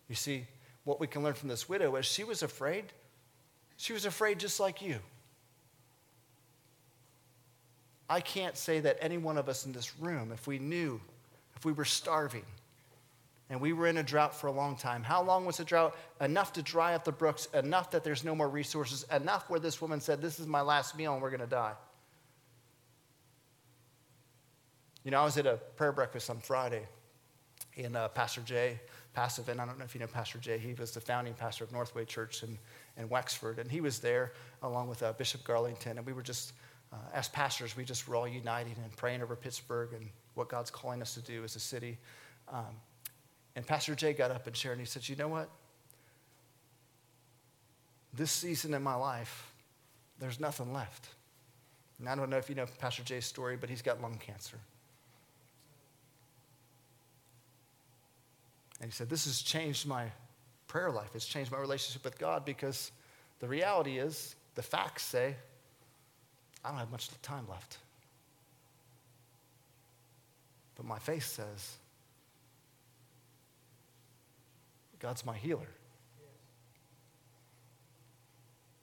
You 0.07 0.15
see, 0.15 0.47
what 0.85 0.99
we 0.99 1.05
can 1.05 1.21
learn 1.21 1.33
from 1.33 1.49
this 1.49 1.69
widow 1.69 1.97
is 1.97 2.05
she 2.05 2.23
was 2.23 2.41
afraid. 2.41 2.85
She 3.77 3.93
was 3.93 4.05
afraid 4.05 4.39
just 4.39 4.59
like 4.59 4.81
you. 4.81 4.97
I 8.09 8.21
can't 8.21 8.57
say 8.57 8.79
that 8.79 8.97
any 9.01 9.19
one 9.19 9.37
of 9.37 9.49
us 9.49 9.65
in 9.65 9.73
this 9.73 9.99
room, 9.99 10.31
if 10.31 10.47
we 10.47 10.57
knew, 10.57 10.99
if 11.55 11.65
we 11.65 11.73
were 11.73 11.85
starving, 11.85 12.45
and 13.49 13.59
we 13.59 13.73
were 13.73 13.87
in 13.87 13.97
a 13.97 14.03
drought 14.03 14.35
for 14.35 14.47
a 14.47 14.51
long 14.51 14.75
time. 14.75 15.03
How 15.03 15.23
long 15.23 15.45
was 15.45 15.57
the 15.57 15.63
drought? 15.63 15.95
Enough 16.21 16.53
to 16.53 16.61
dry 16.61 16.93
up 16.93 17.03
the 17.03 17.11
brooks, 17.11 17.47
enough 17.53 17.91
that 17.91 18.03
there's 18.03 18.23
no 18.23 18.35
more 18.35 18.47
resources, 18.47 19.05
enough 19.11 19.49
where 19.49 19.59
this 19.59 19.81
woman 19.81 19.99
said, 19.99 20.21
This 20.21 20.39
is 20.39 20.47
my 20.47 20.61
last 20.61 20.97
meal 20.97 21.13
and 21.13 21.21
we're 21.21 21.31
going 21.31 21.39
to 21.41 21.47
die. 21.47 21.73
You 25.03 25.11
know, 25.11 25.21
I 25.21 25.23
was 25.23 25.37
at 25.37 25.45
a 25.45 25.57
prayer 25.75 25.91
breakfast 25.91 26.29
on 26.29 26.39
Friday, 26.39 26.85
and 27.77 27.95
uh, 27.95 28.09
Pastor 28.09 28.41
Jay 28.41 28.79
I 29.19 29.27
don't 29.27 29.77
know 29.77 29.83
if 29.83 29.93
you 29.93 29.99
know 29.99 30.07
Pastor 30.07 30.37
Jay, 30.37 30.57
he 30.57 30.73
was 30.73 30.91
the 30.91 31.01
founding 31.01 31.33
pastor 31.33 31.63
of 31.63 31.71
Northway 31.71 32.05
Church 32.05 32.43
in, 32.43 32.57
in 32.97 33.09
Wexford, 33.09 33.59
and 33.59 33.69
he 33.69 33.81
was 33.81 33.99
there 33.99 34.33
along 34.63 34.87
with 34.87 35.03
uh, 35.03 35.13
Bishop 35.13 35.43
Garlington, 35.43 35.97
and 35.97 36.05
we 36.05 36.13
were 36.13 36.21
just, 36.21 36.53
uh, 36.93 36.97
as 37.13 37.27
pastors, 37.27 37.75
we 37.75 37.83
just 37.83 38.07
were 38.07 38.15
all 38.15 38.27
uniting 38.27 38.75
and 38.81 38.95
praying 38.95 39.21
over 39.21 39.35
Pittsburgh 39.35 39.93
and 39.93 40.09
what 40.35 40.47
God's 40.47 40.71
calling 40.71 41.01
us 41.01 41.15
to 41.15 41.21
do 41.21 41.43
as 41.43 41.55
a 41.55 41.59
city. 41.59 41.97
Um, 42.47 42.65
and 43.59 43.67
Pastor 43.67 43.93
Jay 43.93 44.13
got 44.13 44.31
up 44.31 44.47
and 44.47 44.55
shared, 44.55 44.77
and 44.77 44.87
he 44.87 44.89
said, 44.89 45.09
You 45.09 45.17
know 45.17 45.27
what? 45.27 45.49
This 48.13 48.31
season 48.31 48.73
in 48.73 48.81
my 48.81 48.95
life, 48.95 49.51
there's 50.17 50.39
nothing 50.39 50.71
left. 50.71 51.09
And 51.99 52.07
I 52.07 52.15
don't 52.15 52.29
know 52.29 52.37
if 52.37 52.47
you 52.47 52.55
know 52.55 52.65
Pastor 52.79 53.03
Jay's 53.03 53.25
story, 53.25 53.57
but 53.57 53.69
he's 53.69 53.81
got 53.81 54.01
lung 54.01 54.17
cancer. 54.17 54.55
And 58.79 58.89
he 58.89 58.95
said, 58.95 59.09
This 59.09 59.25
has 59.25 59.41
changed 59.41 59.85
my 59.85 60.05
prayer 60.69 60.89
life. 60.89 61.09
It's 61.13 61.25
changed 61.25 61.51
my 61.51 61.59
relationship 61.59 62.05
with 62.05 62.17
God 62.17 62.45
because 62.45 62.93
the 63.41 63.47
reality 63.49 63.97
is, 63.97 64.37
the 64.55 64.63
facts 64.63 65.03
say, 65.03 65.35
I 66.63 66.69
don't 66.69 66.77
have 66.77 66.91
much 66.91 67.09
time 67.21 67.45
left. 67.49 67.77
But 70.77 70.85
my 70.85 70.97
faith 70.97 71.25
says, 71.25 71.78
God's 74.99 75.25
my 75.25 75.35
healer. 75.35 75.69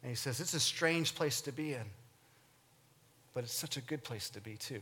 And 0.02 0.10
he 0.10 0.16
says, 0.16 0.40
It's 0.40 0.54
a 0.54 0.60
strange 0.60 1.14
place 1.14 1.40
to 1.42 1.52
be 1.52 1.74
in, 1.74 1.84
but 3.34 3.44
it's 3.44 3.54
such 3.54 3.76
a 3.76 3.80
good 3.80 4.04
place 4.04 4.30
to 4.30 4.40
be, 4.40 4.56
too 4.56 4.80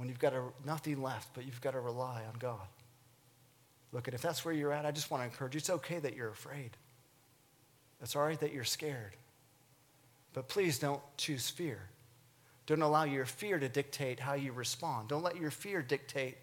when 0.00 0.08
you've 0.08 0.18
got 0.18 0.32
a, 0.32 0.42
nothing 0.64 1.02
left, 1.02 1.28
but 1.34 1.44
you've 1.44 1.60
got 1.60 1.72
to 1.72 1.78
rely 1.78 2.22
on 2.26 2.32
God. 2.38 2.66
Look, 3.92 4.08
and 4.08 4.14
if 4.14 4.22
that's 4.22 4.46
where 4.46 4.54
you're 4.54 4.72
at, 4.72 4.86
I 4.86 4.92
just 4.92 5.10
want 5.10 5.20
to 5.22 5.26
encourage 5.26 5.52
you. 5.52 5.58
It's 5.58 5.68
okay 5.68 5.98
that 5.98 6.16
you're 6.16 6.30
afraid. 6.30 6.70
It's 8.00 8.16
all 8.16 8.22
right 8.22 8.40
that 8.40 8.50
you're 8.50 8.64
scared. 8.64 9.14
But 10.32 10.48
please 10.48 10.78
don't 10.78 11.02
choose 11.18 11.50
fear. 11.50 11.80
Don't 12.64 12.80
allow 12.80 13.04
your 13.04 13.26
fear 13.26 13.58
to 13.58 13.68
dictate 13.68 14.18
how 14.18 14.32
you 14.32 14.52
respond. 14.52 15.08
Don't 15.08 15.22
let 15.22 15.36
your 15.36 15.50
fear 15.50 15.82
dictate 15.82 16.38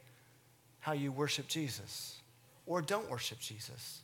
how 0.81 0.91
you 0.91 1.11
worship 1.11 1.47
Jesus 1.47 2.17
or 2.67 2.81
don't 2.81 3.09
worship 3.09 3.39
Jesus. 3.39 4.01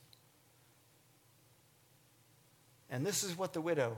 And 2.89 3.05
this 3.05 3.23
is 3.23 3.37
what 3.37 3.53
the 3.53 3.61
widow, 3.61 3.97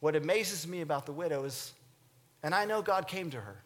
what 0.00 0.16
amazes 0.16 0.66
me 0.66 0.82
about 0.82 1.06
the 1.06 1.12
widow 1.12 1.44
is, 1.44 1.72
and 2.42 2.54
I 2.54 2.64
know 2.64 2.82
God 2.82 3.08
came 3.08 3.30
to 3.30 3.40
her. 3.40 3.62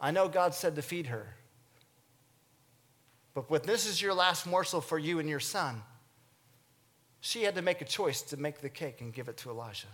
I 0.00 0.10
know 0.12 0.28
God 0.28 0.54
said 0.54 0.76
to 0.76 0.82
feed 0.82 1.06
her. 1.08 1.34
But 3.34 3.50
when 3.50 3.62
this 3.62 3.86
is 3.86 4.00
your 4.00 4.14
last 4.14 4.46
morsel 4.46 4.80
for 4.80 4.98
you 4.98 5.18
and 5.18 5.28
your 5.28 5.40
son, 5.40 5.82
she 7.20 7.42
had 7.42 7.54
to 7.56 7.62
make 7.62 7.80
a 7.80 7.84
choice 7.84 8.22
to 8.22 8.36
make 8.36 8.60
the 8.60 8.68
cake 8.68 9.00
and 9.00 9.12
give 9.12 9.28
it 9.28 9.36
to 9.38 9.50
Elijah. 9.50 9.86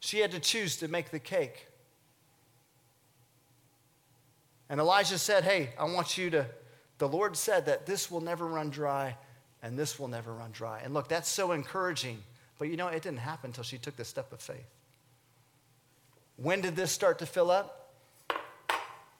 She 0.00 0.20
had 0.20 0.30
to 0.32 0.40
choose 0.40 0.76
to 0.76 0.88
make 0.88 1.10
the 1.10 1.18
cake. 1.18 1.66
And 4.68 4.80
Elijah 4.80 5.18
said, 5.18 5.44
Hey, 5.44 5.70
I 5.78 5.84
want 5.84 6.18
you 6.18 6.30
to, 6.30 6.46
the 6.98 7.08
Lord 7.08 7.36
said 7.36 7.66
that 7.66 7.86
this 7.86 8.10
will 8.10 8.20
never 8.20 8.46
run 8.46 8.70
dry 8.70 9.16
and 9.62 9.78
this 9.78 9.98
will 9.98 10.08
never 10.08 10.32
run 10.32 10.50
dry. 10.50 10.80
And 10.84 10.94
look, 10.94 11.08
that's 11.08 11.28
so 11.28 11.52
encouraging. 11.52 12.22
But 12.58 12.68
you 12.68 12.76
know, 12.76 12.88
it 12.88 13.02
didn't 13.02 13.20
happen 13.20 13.50
until 13.50 13.64
she 13.64 13.78
took 13.78 13.96
the 13.96 14.04
step 14.04 14.32
of 14.32 14.40
faith. 14.40 14.66
When 16.36 16.60
did 16.60 16.76
this 16.76 16.92
start 16.92 17.18
to 17.20 17.26
fill 17.26 17.50
up? 17.50 17.94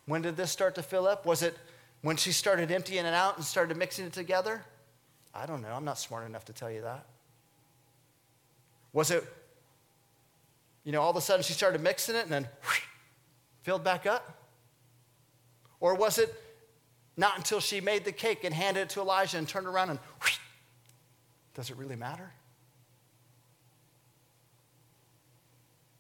When 0.07 0.23
did 0.23 0.37
this 0.37 0.51
start 0.51 0.75
to 0.77 0.83
fill 0.83 1.07
up? 1.07 1.27
Was 1.27 1.43
it 1.43 1.57
when 2.03 2.17
she 2.17 2.33
started 2.33 2.71
emptying 2.71 3.05
it 3.05 3.15
out 3.15 3.37
and 3.37 3.45
started 3.45 3.77
mixing 3.77 4.07
it 4.07 4.13
together? 4.13 4.63
I 5.35 5.47
don't 5.47 5.63
know. 5.63 5.73
I'm 5.73 5.85
not 5.85 5.99
smart 5.99 6.27
enough 6.27 6.45
to 6.47 6.53
tell 6.53 6.71
you 6.71 6.83
that. 6.83 7.05
Was 8.93 9.11
it, 9.11 9.25
you 10.85 10.93
know, 10.93 11.03
all 11.03 11.11
of 11.11 11.17
a 11.17 11.21
sudden 11.21 11.43
she 11.43 11.53
started 11.53 11.81
mixing 11.81 12.17
it 12.17 12.23
and 12.23 12.33
then 12.33 12.49
whoosh, 12.65 12.83
filled 13.63 13.85
back 13.85 14.07
up? 14.07 14.35
Or 15.81 15.95
was 15.95 16.19
it 16.19 16.35
not 17.19 17.37
until 17.37 17.59
she 17.59 17.81
made 17.81 18.05
the 18.05 18.13
cake 18.13 18.45
and 18.45 18.55
handed 18.55 18.83
it 18.83 18.91
to 18.91 19.01
Elijah 19.01 19.37
and 19.37 19.47
turned 19.47 19.67
around 19.67 19.91
and 19.91 19.99
whoosh, 20.23 20.39
does 21.53 21.69
it 21.69 21.77
really 21.77 21.97
matter? 21.97 22.31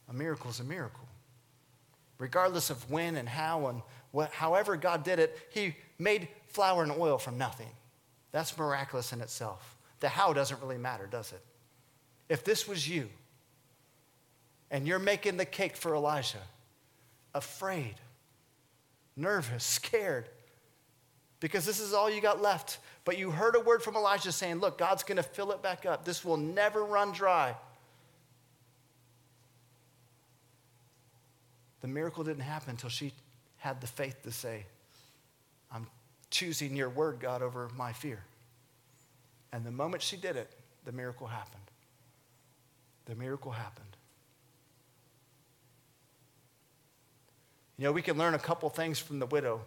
A 0.08 0.14
miracle 0.14 0.48
is 0.48 0.60
a 0.60 0.64
miracle. 0.64 1.06
Regardless 2.18 2.70
of 2.70 2.88
when 2.88 3.16
and 3.16 3.28
how 3.28 3.66
and 3.66 3.82
what, 4.12 4.30
however 4.32 4.76
God 4.76 5.02
did 5.02 5.18
it, 5.18 5.36
He 5.50 5.74
made 5.98 6.28
flour 6.46 6.84
and 6.84 6.92
oil 6.92 7.18
from 7.18 7.36
nothing. 7.36 7.68
That's 8.30 8.56
miraculous 8.56 9.12
in 9.12 9.20
itself. 9.20 9.76
The 9.98 10.08
how 10.08 10.32
doesn't 10.32 10.62
really 10.62 10.78
matter, 10.78 11.08
does 11.08 11.32
it? 11.32 11.40
If 12.28 12.44
this 12.44 12.68
was 12.68 12.88
you 12.88 13.08
and 14.70 14.86
you're 14.86 15.00
making 15.00 15.36
the 15.36 15.44
cake 15.44 15.76
for 15.76 15.96
Elijah, 15.96 16.38
afraid, 17.34 17.96
nervous, 19.16 19.64
scared, 19.64 20.28
because 21.40 21.64
this 21.64 21.80
is 21.80 21.92
all 21.92 22.10
you 22.10 22.20
got 22.20 22.42
left, 22.42 22.78
but 23.04 23.18
you 23.18 23.30
heard 23.30 23.54
a 23.54 23.60
word 23.60 23.82
from 23.82 23.96
Elijah 23.96 24.32
saying, 24.32 24.56
Look, 24.56 24.78
God's 24.78 25.02
going 25.02 25.16
to 25.16 25.22
fill 25.22 25.52
it 25.52 25.62
back 25.62 25.86
up. 25.86 26.04
This 26.04 26.24
will 26.24 26.36
never 26.36 26.84
run 26.84 27.12
dry. 27.12 27.54
The 31.80 31.88
miracle 31.88 32.24
didn't 32.24 32.42
happen 32.42 32.70
until 32.70 32.90
she 32.90 33.12
had 33.58 33.80
the 33.80 33.86
faith 33.86 34.22
to 34.24 34.32
say, 34.32 34.66
I'm 35.72 35.86
choosing 36.30 36.74
your 36.74 36.88
word, 36.88 37.18
God, 37.20 37.40
over 37.40 37.70
my 37.76 37.92
fear. 37.92 38.20
And 39.52 39.64
the 39.64 39.70
moment 39.70 40.02
she 40.02 40.16
did 40.16 40.36
it, 40.36 40.50
the 40.84 40.92
miracle 40.92 41.26
happened. 41.26 41.62
The 43.06 43.14
miracle 43.14 43.52
happened. 43.52 43.86
You 47.78 47.84
know, 47.84 47.92
we 47.92 48.02
can 48.02 48.18
learn 48.18 48.34
a 48.34 48.38
couple 48.38 48.68
things 48.70 48.98
from 48.98 49.20
the 49.20 49.26
widow. 49.26 49.60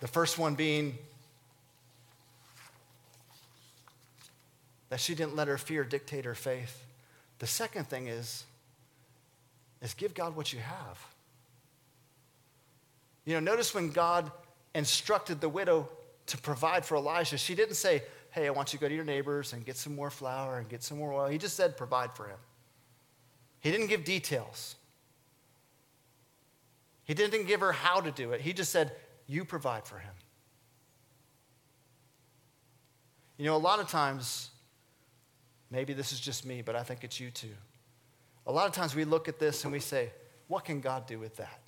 The 0.00 0.08
first 0.08 0.38
one 0.38 0.54
being 0.54 0.96
that 4.88 4.98
she 5.00 5.14
didn't 5.14 5.36
let 5.36 5.48
her 5.48 5.58
fear 5.58 5.84
dictate 5.84 6.24
her 6.24 6.34
faith. 6.34 6.84
The 7.38 7.46
second 7.46 7.88
thing 7.88 8.08
is, 8.08 8.44
is 9.80 9.94
give 9.94 10.14
God 10.14 10.36
what 10.36 10.52
you 10.52 10.58
have. 10.58 11.06
You 13.24 13.34
know, 13.34 13.40
notice 13.40 13.74
when 13.74 13.90
God 13.90 14.30
instructed 14.74 15.40
the 15.40 15.48
widow 15.48 15.88
to 16.26 16.38
provide 16.38 16.84
for 16.84 16.96
Elijah, 16.96 17.38
she 17.38 17.54
didn't 17.54 17.74
say, 17.74 18.02
Hey, 18.30 18.46
I 18.46 18.50
want 18.50 18.72
you 18.72 18.78
to 18.78 18.82
go 18.82 18.88
to 18.88 18.94
your 18.94 19.04
neighbors 19.04 19.52
and 19.52 19.64
get 19.64 19.76
some 19.76 19.94
more 19.96 20.10
flour 20.10 20.58
and 20.58 20.68
get 20.68 20.84
some 20.84 20.98
more 20.98 21.12
oil. 21.12 21.28
He 21.28 21.38
just 21.38 21.56
said, 21.56 21.76
Provide 21.76 22.12
for 22.14 22.26
him. 22.26 22.38
He 23.60 23.70
didn't 23.70 23.88
give 23.88 24.04
details. 24.04 24.76
He 27.04 27.14
didn't 27.14 27.46
give 27.46 27.60
her 27.60 27.72
how 27.72 28.00
to 28.00 28.12
do 28.12 28.32
it. 28.32 28.40
He 28.40 28.52
just 28.52 28.70
said, 28.70 28.92
You 29.30 29.44
provide 29.44 29.86
for 29.86 29.96
him. 29.96 30.12
You 33.38 33.46
know, 33.46 33.54
a 33.54 33.58
lot 33.58 33.78
of 33.78 33.88
times, 33.88 34.50
maybe 35.70 35.92
this 35.92 36.10
is 36.10 36.18
just 36.18 36.44
me, 36.44 36.62
but 36.62 36.74
I 36.74 36.82
think 36.82 37.04
it's 37.04 37.20
you 37.20 37.30
too. 37.30 37.54
A 38.48 38.50
lot 38.50 38.66
of 38.66 38.72
times 38.72 38.96
we 38.96 39.04
look 39.04 39.28
at 39.28 39.38
this 39.38 39.62
and 39.62 39.72
we 39.72 39.78
say, 39.78 40.10
What 40.48 40.64
can 40.64 40.80
God 40.80 41.06
do 41.06 41.20
with 41.20 41.36
that? 41.36 41.60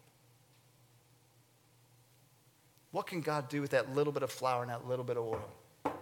What 2.91 3.07
can 3.07 3.21
God 3.21 3.49
do 3.49 3.61
with 3.61 3.71
that 3.71 3.95
little 3.95 4.13
bit 4.13 4.25
of 4.25 4.33
flour 4.33 4.63
and 4.63 4.71
that 4.73 4.89
little 4.89 5.05
bit 5.05 5.17
of 5.17 5.23
oil? 5.23 5.95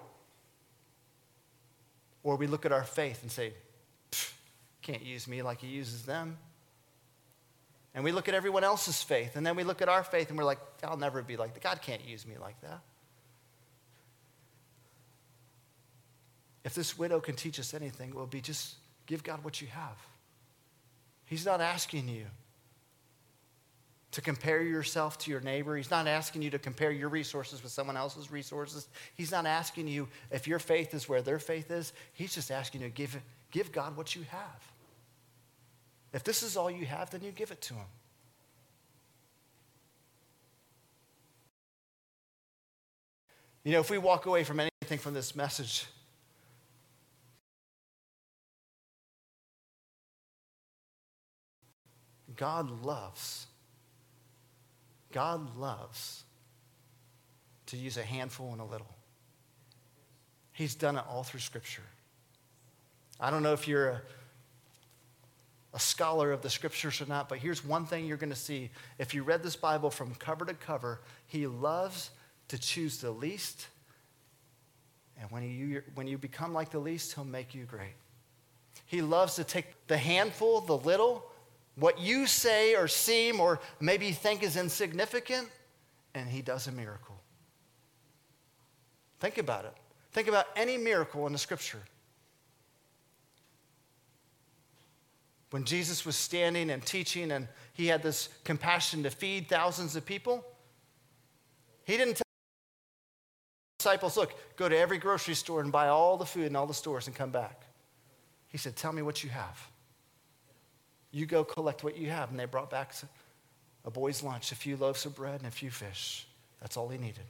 Or 2.23 2.37
we 2.37 2.47
look 2.47 2.65
at 2.65 2.73
our 2.73 2.85
faith 2.85 3.21
and 3.21 3.31
say, 3.31 3.53
can't 4.81 5.03
use 5.03 5.29
me 5.29 5.43
like 5.43 5.61
he 5.61 5.67
uses 5.67 6.07
them. 6.07 6.39
And 7.95 8.05
we 8.05 8.13
look 8.13 8.29
at 8.29 8.35
everyone 8.35 8.63
else's 8.63 9.03
faith, 9.03 9.35
and 9.35 9.45
then 9.45 9.57
we 9.57 9.65
look 9.65 9.83
at 9.83 9.89
our 9.89 10.05
faith 10.05 10.29
and 10.29 10.39
we're 10.39 10.45
like, 10.45 10.61
I'll 10.85 10.97
never 10.97 11.23
be 11.23 11.37
like 11.37 11.55
that. 11.55 11.63
God 11.63 11.83
can't 11.83 12.07
use 12.07 12.27
me 12.27 12.35
like 12.41 12.61
that. 12.61 12.81
If 16.65 16.75
this 16.75 16.99
widow 16.99 17.21
can 17.21 17.35
teach 17.35 17.59
us 17.59 17.75
anything, 17.75 18.11
it 18.11 18.15
will 18.15 18.27
be 18.27 18.41
just 18.41 18.77
give 19.07 19.25
God 19.25 19.43
what 19.43 19.61
you 19.61 19.67
have. 19.69 19.99
He's 21.25 21.47
not 21.47 21.61
asking 21.61 22.09
you 22.09 22.27
to 24.13 24.21
compare 24.21 24.63
yourself 24.63 25.19
to 25.19 25.31
your 25.31 25.41
neighbor. 25.41 25.77
He's 25.77 25.91
not 25.91 26.07
asking 26.07 26.43
you 26.43 26.51
to 26.51 26.59
compare 26.59 26.91
your 26.91 27.09
resources 27.09 27.63
with 27.63 27.73
someone 27.73 27.97
else's 27.97 28.31
resources. 28.31 28.89
He's 29.15 29.31
not 29.31 29.47
asking 29.47 29.89
you 29.89 30.09
if 30.31 30.49
your 30.49 30.59
faith 30.59 30.95
is 30.95 31.09
where 31.09 31.23
their 31.23 31.39
faith 31.39 31.71
is. 31.71 31.93
He's 32.13 32.35
just 32.35 32.51
asking 32.51 32.83
you 32.83 32.89
to 32.89 32.95
give, 32.95 33.17
give 33.53 33.73
God 33.73 33.97
what 33.97 34.15
you 34.15 34.23
have. 34.31 34.70
If 36.13 36.25
this 36.25 36.43
is 36.43 36.57
all 36.57 36.71
you 36.71 36.87
have, 36.87 37.11
then 37.11 37.23
you 37.23 37.31
give 37.31 37.51
it 37.51 37.61
to 37.63 37.75
Him. 37.75 37.87
You 43.65 43.73
know, 43.73 43.81
if 43.81 43.91
we 43.91 43.99
walk 43.99 44.27
away 44.27 44.43
from 44.43 44.59
anything 44.59 44.99
from 44.99 45.15
this 45.15 45.37
message, 45.37 45.87
God 52.37 52.83
loves, 52.83 53.47
God 55.13 55.59
loves 55.59 56.25
to 57.67 57.77
use 57.77 57.99
a 57.99 58.03
handful 58.03 58.53
and 58.53 58.61
a 58.61 58.65
little. 58.65 58.95
He's 60.53 60.75
done 60.75 60.97
it 60.97 61.05
all 61.09 61.23
through 61.23 61.41
Scripture. 61.41 61.83
I 63.21 63.31
don't 63.31 63.43
know 63.43 63.53
if 63.53 63.69
you're 63.69 63.89
a, 63.89 64.03
a 65.73 65.79
scholar 65.79 66.33
of 66.33 66.43
the 66.43 66.51
Scriptures 66.51 67.01
or 67.01 67.07
not, 67.07 67.29
but 67.29 67.39
here's 67.39 67.65
one 67.65 67.87
thing 67.87 68.07
you're 68.07 68.17
going 68.17 68.31
to 68.31 68.37
see. 68.37 68.71
If 68.99 69.15
you 69.15 69.23
read 69.23 69.43
this 69.43 69.57
Bible 69.57 69.91
from 69.91 70.15
cover 70.17 70.45
to 70.45 70.55
cover, 70.55 71.01
He 71.27 71.47
loves 71.47 72.11
to 72.49 72.59
choose 72.59 72.99
the 72.99 73.11
least. 73.11 73.67
And 75.21 75.31
when 75.31 75.43
you, 75.43 75.83
when 75.95 76.07
you 76.07 76.19
become 76.19 76.53
like 76.53 76.71
the 76.71 76.79
least, 76.79 77.15
He'll 77.15 77.25
make 77.25 77.55
you 77.55 77.65
great. 77.65 77.95
He 78.87 79.03
loves 79.03 79.37
to 79.37 79.45
take 79.45 79.87
the 79.87 79.97
handful, 79.97 80.61
the 80.61 80.77
little, 80.77 81.25
what 81.77 82.01
you 82.01 82.27
say 82.27 82.75
or 82.75 82.89
seem 82.89 83.39
or 83.39 83.61
maybe 83.81 84.11
think 84.11 84.43
is 84.43 84.57
insignificant, 84.57 85.49
and 86.15 86.29
He 86.29 86.43
does 86.43 86.67
a 86.67 86.73
miracle. 86.73 87.17
Think 89.21 89.39
about 89.39 89.67
it. 89.67 89.75
Think 90.13 90.27
about 90.27 90.47
any 90.57 90.77
miracle 90.77 91.27
in 91.27 91.33
the 91.33 91.39
scripture. 91.39 91.83
When 95.51 95.65
Jesus 95.65 96.07
was 96.07 96.17
standing 96.17 96.71
and 96.71 96.85
teaching 96.85 97.33
and 97.33 97.49
he 97.73 97.89
had 97.89 98.03
this 98.03 98.29
compassion 98.45 99.03
to 99.03 99.11
feed 99.11 99.49
thousands 99.49 99.97
of 99.97 100.07
people, 100.07 100.45
he 101.85 101.97
didn't 101.97 102.15
tell 102.15 102.23
disciples, 103.79 104.17
look, 104.17 104.35
go 104.57 104.69
to 104.69 104.77
every 104.77 104.99
grocery 104.99 105.35
store 105.35 105.61
and 105.61 105.73
buy 105.73 105.89
all 105.89 106.17
the 106.17 106.25
food 106.25 106.47
in 106.47 106.55
all 106.55 106.67
the 106.67 106.75
stores 106.75 107.09
and 107.09 107.17
come 107.17 107.31
back. 107.31 107.65
He 108.49 108.59
said, 108.59 108.77
tell 108.77 108.93
me 108.93 109.03
what 109.03 109.25
you 109.25 109.31
have. 109.31 109.59
You 111.11 111.27
go 111.27 111.43
collect 111.43 111.83
what 111.83 111.97
you 111.97 112.11
have. 112.11 112.31
And 112.31 112.39
they 112.39 112.45
brought 112.45 112.71
back 112.71 112.95
a 113.85 113.91
boy's 113.91 114.23
lunch, 114.23 114.53
a 114.53 114.57
few 114.57 114.77
loaves 114.77 115.05
of 115.07 115.17
bread 115.17 115.41
and 115.41 115.49
a 115.49 115.51
few 115.51 115.71
fish. 115.71 116.29
That's 116.61 116.77
all 116.77 116.89
he 116.89 116.99
needed. 116.99 117.25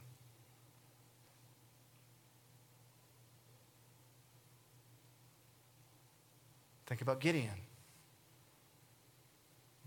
Think 6.85 7.01
about 7.01 7.19
Gideon. 7.19 7.49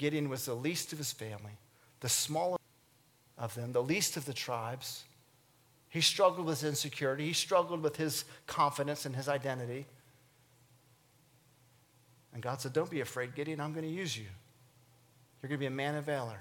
Gideon 0.04 0.28
was 0.28 0.44
the 0.44 0.52
least 0.52 0.92
of 0.92 0.98
his 0.98 1.12
family, 1.12 1.56
the 2.00 2.10
smallest 2.10 2.60
of 3.38 3.54
them, 3.54 3.72
the 3.72 3.82
least 3.82 4.18
of 4.18 4.26
the 4.26 4.34
tribes. 4.34 5.02
He 5.88 6.02
struggled 6.02 6.46
with 6.46 6.62
insecurity, 6.62 7.24
he 7.24 7.32
struggled 7.32 7.82
with 7.82 7.96
his 7.96 8.26
confidence 8.46 9.06
and 9.06 9.16
his 9.16 9.30
identity. 9.30 9.86
And 12.34 12.42
God 12.42 12.60
said, 12.60 12.74
Don't 12.74 12.90
be 12.90 13.00
afraid, 13.00 13.34
Gideon, 13.34 13.62
I'm 13.62 13.72
going 13.72 13.86
to 13.86 13.90
use 13.90 14.14
you. 14.14 14.26
You're 15.40 15.48
going 15.48 15.58
to 15.58 15.62
be 15.62 15.68
a 15.68 15.70
man 15.70 15.94
of 15.94 16.04
valor. 16.04 16.40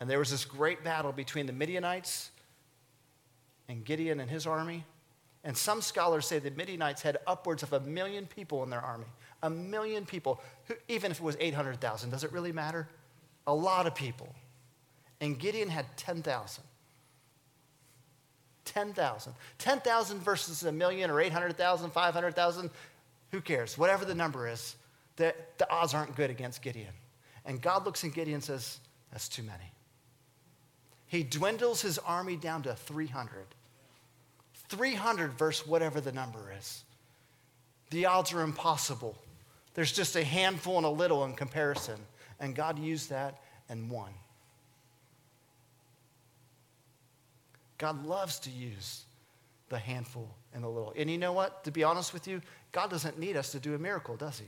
And 0.00 0.10
there 0.10 0.18
was 0.18 0.30
this 0.30 0.44
great 0.44 0.84
battle 0.84 1.12
between 1.12 1.46
the 1.46 1.54
Midianites 1.54 2.30
and 3.70 3.82
Gideon 3.86 4.20
and 4.20 4.28
his 4.28 4.46
army. 4.46 4.84
And 5.44 5.56
some 5.56 5.80
scholars 5.80 6.26
say 6.26 6.38
the 6.38 6.50
Midianites 6.52 7.02
had 7.02 7.18
upwards 7.26 7.62
of 7.62 7.72
a 7.72 7.80
million 7.80 8.26
people 8.26 8.62
in 8.62 8.70
their 8.70 8.80
army. 8.80 9.06
A 9.42 9.50
million 9.50 10.06
people, 10.06 10.40
even 10.88 11.10
if 11.10 11.18
it 11.18 11.22
was 11.22 11.36
800,000, 11.40 12.10
does 12.10 12.22
it 12.22 12.32
really 12.32 12.52
matter? 12.52 12.88
A 13.46 13.54
lot 13.54 13.86
of 13.86 13.94
people. 13.94 14.32
And 15.20 15.38
Gideon 15.38 15.68
had 15.68 15.86
10,000. 15.96 16.64
10,000. 18.64 19.34
10,000 19.58 20.18
versus 20.20 20.62
a 20.62 20.70
million 20.70 21.10
or 21.10 21.20
800,000, 21.20 21.90
500,000, 21.90 22.70
who 23.32 23.40
cares? 23.40 23.76
Whatever 23.76 24.04
the 24.04 24.14
number 24.14 24.46
is, 24.46 24.76
the, 25.16 25.34
the 25.58 25.68
odds 25.70 25.94
aren't 25.94 26.14
good 26.14 26.30
against 26.30 26.62
Gideon. 26.62 26.92
And 27.44 27.60
God 27.60 27.84
looks 27.84 28.04
at 28.04 28.14
Gideon 28.14 28.36
and 28.36 28.44
says, 28.44 28.78
That's 29.10 29.28
too 29.28 29.42
many. 29.42 29.72
He 31.06 31.22
dwindles 31.24 31.82
his 31.82 31.98
army 31.98 32.36
down 32.36 32.62
to 32.62 32.74
300. 32.74 33.46
300 34.72 35.34
versus 35.34 35.66
whatever 35.66 36.00
the 36.00 36.12
number 36.12 36.52
is. 36.58 36.82
The 37.90 38.06
odds 38.06 38.32
are 38.32 38.40
impossible. 38.40 39.16
There's 39.74 39.92
just 39.92 40.16
a 40.16 40.24
handful 40.24 40.78
and 40.78 40.86
a 40.86 40.90
little 40.90 41.24
in 41.24 41.34
comparison. 41.34 41.98
And 42.40 42.56
God 42.56 42.78
used 42.78 43.10
that 43.10 43.42
and 43.68 43.90
won. 43.90 44.10
God 47.76 48.06
loves 48.06 48.38
to 48.40 48.50
use 48.50 49.02
the 49.68 49.78
handful 49.78 50.28
and 50.54 50.64
the 50.64 50.68
little. 50.68 50.94
And 50.96 51.10
you 51.10 51.18
know 51.18 51.32
what? 51.32 51.64
To 51.64 51.70
be 51.70 51.84
honest 51.84 52.14
with 52.14 52.26
you, 52.26 52.40
God 52.72 52.90
doesn't 52.90 53.18
need 53.18 53.36
us 53.36 53.52
to 53.52 53.60
do 53.60 53.74
a 53.74 53.78
miracle, 53.78 54.16
does 54.16 54.38
He? 54.38 54.46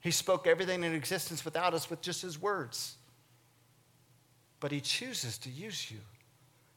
He 0.00 0.10
spoke 0.12 0.46
everything 0.46 0.82
in 0.82 0.94
existence 0.94 1.44
without 1.44 1.74
us 1.74 1.90
with 1.90 2.00
just 2.00 2.22
His 2.22 2.40
words 2.40 2.96
but 4.60 4.72
He 4.72 4.80
chooses 4.80 5.38
to 5.38 5.50
use 5.50 5.90
you. 5.90 5.98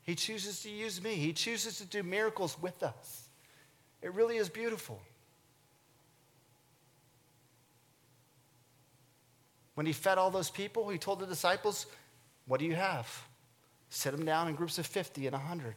He 0.04 0.16
chooses 0.16 0.62
to 0.64 0.70
use 0.70 1.04
me. 1.04 1.14
He 1.14 1.34
chooses 1.34 1.78
to 1.78 1.86
do 1.86 2.02
miracles 2.02 2.58
with 2.60 2.82
us. 2.82 3.30
It 4.02 4.14
really 4.14 4.38
is 4.38 4.50
beautiful. 4.50 5.00
When 9.76 9.86
he 9.86 9.94
fed 9.94 10.18
all 10.18 10.30
those 10.30 10.50
people, 10.50 10.90
he 10.90 10.98
told 10.98 11.20
the 11.20 11.26
disciples, 11.26 11.86
What 12.48 12.60
do 12.60 12.66
you 12.66 12.76
have? 12.76 13.08
Sit 13.90 14.12
them 14.12 14.26
down 14.26 14.48
in 14.48 14.56
groups 14.56 14.78
of 14.78 14.86
50 14.86 15.28
and 15.28 15.34
100. 15.34 15.76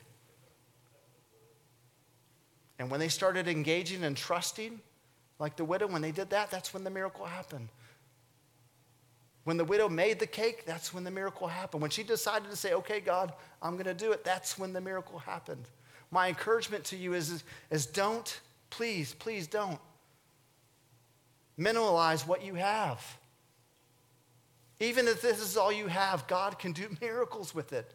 And 2.79 2.91
when 2.91 2.99
they 2.99 3.09
started 3.09 3.47
engaging 3.47 4.03
and 4.03 4.17
trusting, 4.17 4.81
like 5.39 5.57
the 5.57 5.65
widow, 5.65 5.87
when 5.87 6.03
they 6.03 6.11
did 6.11 6.31
that, 6.31 6.51
that's 6.51 6.75
when 6.75 6.85
the 6.85 6.91
miracle 6.91 7.25
happened. 7.25 7.69
When 9.45 9.57
the 9.57 9.65
widow 9.65 9.89
made 9.89 10.19
the 10.19 10.27
cake, 10.27 10.65
that's 10.67 10.95
when 10.95 11.05
the 11.05 11.11
miracle 11.11 11.49
happened. 11.49 11.83
When 11.83 11.91
she 11.91 12.03
decided 12.05 12.49
to 12.51 12.57
say, 12.57 12.75
okay, 12.75 13.01
God, 13.01 13.33
I'm 13.61 13.73
going 13.73 13.87
to 13.87 13.95
do 13.95 14.13
it, 14.13 14.25
that's 14.25 14.59
when 14.59 14.73
the 14.73 14.81
miracle 14.81 15.19
happened. 15.19 15.69
My 16.11 16.29
encouragement 16.29 16.85
to 16.87 16.97
you 16.97 17.15
is, 17.15 17.43
is, 17.71 17.87
don't, 17.87 18.41
please, 18.71 19.15
please 19.15 19.47
don't 19.47 19.81
minimalize 21.59 22.27
what 22.27 22.45
you 22.45 22.55
have. 22.55 23.19
Even 24.79 25.09
if 25.09 25.23
this 25.23 25.41
is 25.41 25.57
all 25.57 25.73
you 25.73 25.87
have, 25.87 26.27
God 26.27 26.59
can 26.59 26.73
do 26.73 26.89
miracles 27.01 27.55
with 27.55 27.73
it. 27.73 27.95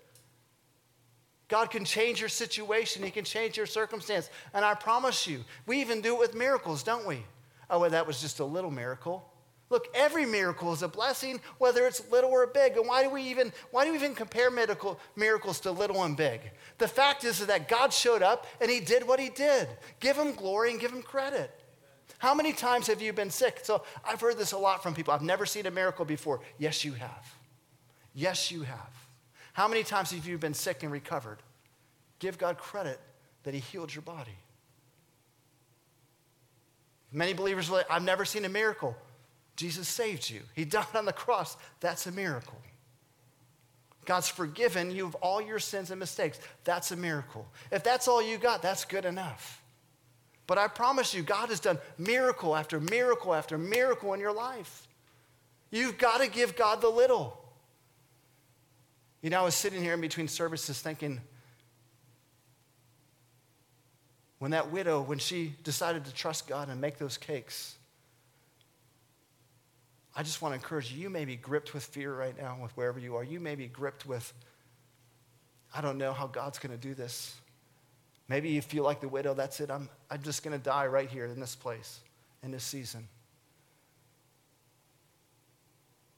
God 1.47 1.71
can 1.71 1.85
change 1.85 2.19
your 2.19 2.29
situation, 2.29 3.03
He 3.03 3.11
can 3.11 3.23
change 3.23 3.55
your 3.55 3.65
circumstance. 3.65 4.29
And 4.53 4.65
I 4.65 4.73
promise 4.73 5.27
you, 5.27 5.45
we 5.65 5.79
even 5.79 6.01
do 6.01 6.15
it 6.15 6.19
with 6.19 6.35
miracles, 6.35 6.83
don't 6.83 7.07
we? 7.07 7.23
Oh, 7.69 7.79
well, 7.79 7.89
that 7.89 8.05
was 8.05 8.19
just 8.19 8.39
a 8.39 8.45
little 8.45 8.71
miracle. 8.71 9.29
Look, 9.69 9.87
every 9.93 10.25
miracle 10.25 10.71
is 10.71 10.81
a 10.81 10.87
blessing, 10.87 11.41
whether 11.57 11.85
it's 11.85 12.09
little 12.09 12.29
or 12.29 12.47
big. 12.47 12.77
And 12.77 12.87
why 12.87 13.03
do 13.03 13.09
we 13.09 13.21
even, 13.23 13.51
why 13.71 13.83
do 13.83 13.91
we 13.91 13.97
even 13.97 14.15
compare 14.15 14.49
medical, 14.49 14.99
miracles 15.15 15.59
to 15.61 15.71
little 15.71 16.03
and 16.03 16.15
big? 16.15 16.39
The 16.77 16.87
fact 16.87 17.25
is 17.25 17.45
that 17.45 17.67
God 17.67 17.91
showed 17.91 18.21
up 18.21 18.47
and 18.61 18.71
he 18.71 18.79
did 18.79 19.05
what 19.05 19.19
he 19.19 19.29
did. 19.29 19.67
Give 19.99 20.15
him 20.15 20.33
glory 20.33 20.71
and 20.71 20.79
give 20.79 20.91
him 20.91 21.01
credit. 21.01 21.51
How 22.17 22.33
many 22.33 22.53
times 22.53 22.87
have 22.87 23.01
you 23.01 23.11
been 23.11 23.29
sick? 23.29 23.59
So 23.63 23.83
I've 24.05 24.21
heard 24.21 24.37
this 24.37 24.53
a 24.53 24.57
lot 24.57 24.81
from 24.81 24.95
people. 24.95 25.13
I've 25.13 25.21
never 25.21 25.45
seen 25.45 25.65
a 25.65 25.71
miracle 25.71 26.05
before. 26.05 26.39
Yes, 26.57 26.85
you 26.85 26.93
have. 26.93 27.35
Yes, 28.13 28.51
you 28.51 28.61
have. 28.61 28.93
How 29.53 29.67
many 29.67 29.83
times 29.83 30.11
have 30.11 30.25
you 30.25 30.37
been 30.37 30.53
sick 30.53 30.83
and 30.83 30.91
recovered? 30.91 31.39
Give 32.19 32.37
God 32.37 32.57
credit 32.57 32.99
that 33.43 33.53
he 33.53 33.59
healed 33.59 33.93
your 33.93 34.01
body. 34.01 34.37
Many 37.11 37.33
believers, 37.33 37.69
will, 37.69 37.83
I've 37.89 38.03
never 38.03 38.25
seen 38.25 38.45
a 38.45 38.49
miracle. 38.49 38.95
Jesus 39.57 39.87
saved 39.87 40.29
you. 40.29 40.41
He 40.55 40.63
died 40.63 40.85
on 40.95 41.05
the 41.05 41.11
cross. 41.11 41.57
That's 41.81 42.07
a 42.07 42.11
miracle. 42.11 42.61
God's 44.05 44.29
forgiven 44.29 44.89
you 44.91 45.05
of 45.05 45.15
all 45.15 45.41
your 45.41 45.59
sins 45.59 45.91
and 45.91 45.99
mistakes. 45.99 46.39
That's 46.63 46.91
a 46.91 46.95
miracle. 46.95 47.45
If 47.71 47.83
that's 47.83 48.07
all 48.07 48.21
you 48.21 48.37
got, 48.37 48.61
that's 48.61 48.85
good 48.85 49.03
enough. 49.03 49.61
But 50.45 50.57
I 50.57 50.69
promise 50.69 51.13
you, 51.13 51.23
God 51.23 51.49
has 51.49 51.59
done 51.59 51.77
miracle 51.97 52.55
after 52.55 52.79
miracle 52.79 53.33
after 53.33 53.57
miracle 53.57 54.13
in 54.13 54.21
your 54.21 54.31
life. 54.31 54.87
You've 55.71 55.97
got 55.97 56.21
to 56.21 56.29
give 56.29 56.55
God 56.55 56.79
the 56.79 56.89
little. 56.89 57.37
You 59.21 59.29
know, 59.29 59.41
I 59.41 59.43
was 59.43 59.55
sitting 59.55 59.81
here 59.81 59.95
in 59.95 59.99
between 59.99 60.29
services 60.29 60.79
thinking, 60.79 61.19
When 64.39 64.51
that 64.51 64.71
widow, 64.71 65.01
when 65.01 65.17
she 65.17 65.55
decided 65.63 66.05
to 66.05 66.13
trust 66.13 66.47
God 66.47 66.69
and 66.69 66.79
make 66.79 66.97
those 66.97 67.17
cakes, 67.17 67.76
I 70.17 70.23
just 70.23 70.41
want 70.41 70.53
to 70.53 70.55
encourage 70.55 70.91
you. 70.91 70.99
You 70.99 71.11
may 71.11 71.25
be 71.25 71.35
gripped 71.35 71.75
with 71.75 71.83
fear 71.83 72.11
right 72.13 72.35
now, 72.35 72.57
with 72.59 72.75
wherever 72.75 72.97
you 72.99 73.15
are. 73.15 73.23
You 73.23 73.39
may 73.39 73.53
be 73.53 73.67
gripped 73.67 74.07
with, 74.07 74.33
I 75.75 75.79
don't 75.79 75.99
know 75.99 76.11
how 76.11 76.25
God's 76.25 76.57
going 76.57 76.71
to 76.71 76.81
do 76.81 76.95
this. 76.95 77.35
Maybe 78.27 78.49
you 78.49 78.63
feel 78.63 78.83
like 78.83 78.99
the 78.99 79.07
widow, 79.07 79.35
that's 79.35 79.59
it. 79.59 79.69
I'm, 79.69 79.87
I'm 80.09 80.23
just 80.23 80.41
going 80.43 80.57
to 80.57 80.63
die 80.63 80.87
right 80.87 81.07
here 81.07 81.25
in 81.25 81.39
this 81.39 81.55
place, 81.55 81.99
in 82.41 82.49
this 82.49 82.63
season. 82.63 83.07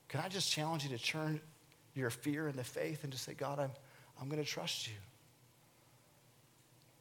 Can 0.08 0.22
I 0.22 0.30
just 0.30 0.50
challenge 0.50 0.86
you 0.86 0.98
to 0.98 1.04
turn 1.04 1.42
your 1.94 2.10
fear 2.10 2.48
into 2.48 2.64
faith 2.64 3.04
and 3.04 3.12
just 3.12 3.26
say, 3.26 3.34
God, 3.34 3.60
I'm, 3.60 3.72
I'm 4.20 4.30
going 4.30 4.42
to 4.42 4.50
trust 4.50 4.88
you. 4.88 4.94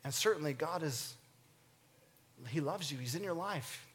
And 0.02 0.12
certainly, 0.12 0.52
God 0.52 0.82
is, 0.82 1.14
He 2.48 2.60
loves 2.60 2.90
you, 2.90 2.98
He's 2.98 3.14
in 3.14 3.22
your 3.22 3.34
life. 3.34 3.87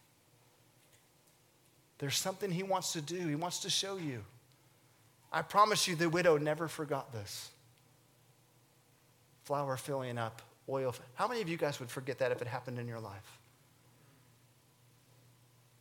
There's 2.03 2.17
something 2.17 2.51
He 2.51 2.63
wants 2.63 2.91
to 2.91 3.01
do, 3.01 3.15
He 3.15 3.35
wants 3.35 3.59
to 3.59 3.69
show 3.69 3.95
you. 3.95 4.25
I 5.31 5.41
promise 5.41 5.87
you, 5.87 5.95
the 5.95 6.09
widow 6.09 6.37
never 6.37 6.67
forgot 6.67 7.13
this. 7.13 7.49
Flour 9.45 9.77
filling 9.77 10.17
up, 10.17 10.41
oil. 10.67 10.93
How 11.15 11.29
many 11.29 11.39
of 11.39 11.47
you 11.47 11.55
guys 11.55 11.79
would 11.79 11.89
forget 11.89 12.19
that 12.19 12.33
if 12.33 12.41
it 12.41 12.47
happened 12.49 12.77
in 12.77 12.89
your 12.89 12.99
life? 12.99 13.39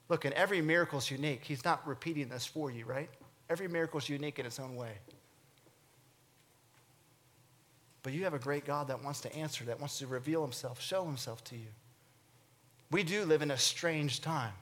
Look, 0.08 0.24
and 0.24 0.32
every 0.34 0.62
miracle 0.62 1.00
is 1.00 1.10
unique. 1.10 1.42
He's 1.42 1.64
not 1.64 1.84
repeating 1.88 2.28
this 2.28 2.46
for 2.46 2.70
you, 2.70 2.84
right? 2.84 3.10
Every 3.50 3.66
miracle 3.66 3.98
is 3.98 4.08
unique 4.08 4.38
in 4.38 4.46
its 4.46 4.60
own 4.60 4.76
way. 4.76 4.92
But 8.04 8.12
you 8.12 8.22
have 8.22 8.34
a 8.34 8.38
great 8.38 8.64
God 8.64 8.86
that 8.86 9.02
wants 9.02 9.22
to 9.22 9.34
answer, 9.34 9.64
that 9.64 9.80
wants 9.80 9.98
to 9.98 10.06
reveal 10.06 10.42
himself, 10.42 10.80
show 10.80 11.04
himself 11.04 11.42
to 11.46 11.56
you. 11.56 11.72
We 12.92 13.02
do 13.02 13.24
live 13.24 13.42
in 13.42 13.50
a 13.50 13.58
strange 13.58 14.20
time, 14.20 14.52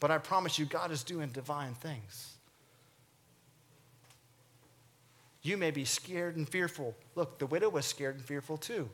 but 0.00 0.10
I 0.10 0.18
promise 0.18 0.58
you, 0.58 0.64
God 0.64 0.90
is 0.90 1.02
doing 1.02 1.28
divine 1.28 1.74
things. 1.74 2.34
You 5.42 5.56
may 5.56 5.70
be 5.70 5.84
scared 5.84 6.36
and 6.36 6.48
fearful. 6.48 6.94
Look, 7.14 7.38
the 7.38 7.46
widow 7.46 7.68
was 7.68 7.86
scared 7.86 8.16
and 8.16 8.24
fearful 8.24 8.56
too, 8.56 8.88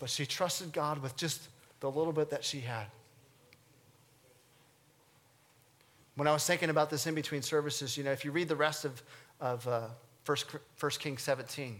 but 0.00 0.10
she 0.10 0.26
trusted 0.26 0.72
God 0.72 1.02
with 1.02 1.16
just 1.16 1.48
the 1.80 1.90
little 1.90 2.12
bit 2.12 2.30
that 2.30 2.44
she 2.44 2.60
had. 2.60 2.86
When 6.16 6.26
I 6.26 6.32
was 6.32 6.44
thinking 6.44 6.68
about 6.68 6.90
this 6.90 7.06
in 7.06 7.14
between 7.14 7.42
services, 7.42 7.96
you 7.96 8.02
know, 8.02 8.10
if 8.10 8.24
you 8.24 8.32
read 8.32 8.48
the 8.48 8.56
rest 8.56 8.84
of, 8.84 9.02
of 9.40 9.66
uh, 9.68 9.88
1, 10.26 10.36
1 10.80 10.90
Kings 10.98 11.22
17, 11.22 11.78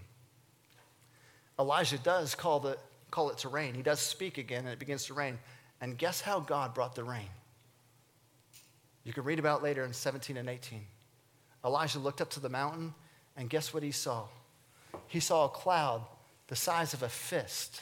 Elijah 1.59 1.99
does 1.99 2.37
call, 2.37 2.61
the, 2.61 2.79
call 3.11 3.31
it 3.31 3.38
to 3.38 3.49
rain. 3.49 3.75
He 3.75 3.83
does 3.83 3.99
speak 3.99 4.38
again, 4.38 4.61
and 4.61 4.69
it 4.69 4.79
begins 4.79 5.07
to 5.07 5.14
rain. 5.14 5.38
And 5.81 5.99
guess 5.99 6.21
how 6.21 6.38
God 6.38 6.73
brought 6.73 6.95
the 6.95 7.03
rain? 7.03 7.27
You 9.09 9.14
can 9.14 9.25
read 9.25 9.38
about 9.38 9.62
later 9.62 9.87
in 9.87 9.94
17 9.94 10.37
and 10.37 10.51
18. 10.51 10.83
Elijah 11.64 11.99
looked 11.99 12.21
up 12.21 12.29
to 12.33 12.40
the 12.40 12.51
mountain, 12.51 12.92
and 13.38 13.49
guess 13.49 13.73
what 13.73 13.83
he 13.83 13.90
saw? 13.90 14.25
He 15.07 15.18
saw 15.18 15.47
a 15.47 15.49
cloud 15.49 16.03
the 16.49 16.55
size 16.55 16.92
of 16.92 17.03
a 17.03 17.09
fist, 17.09 17.81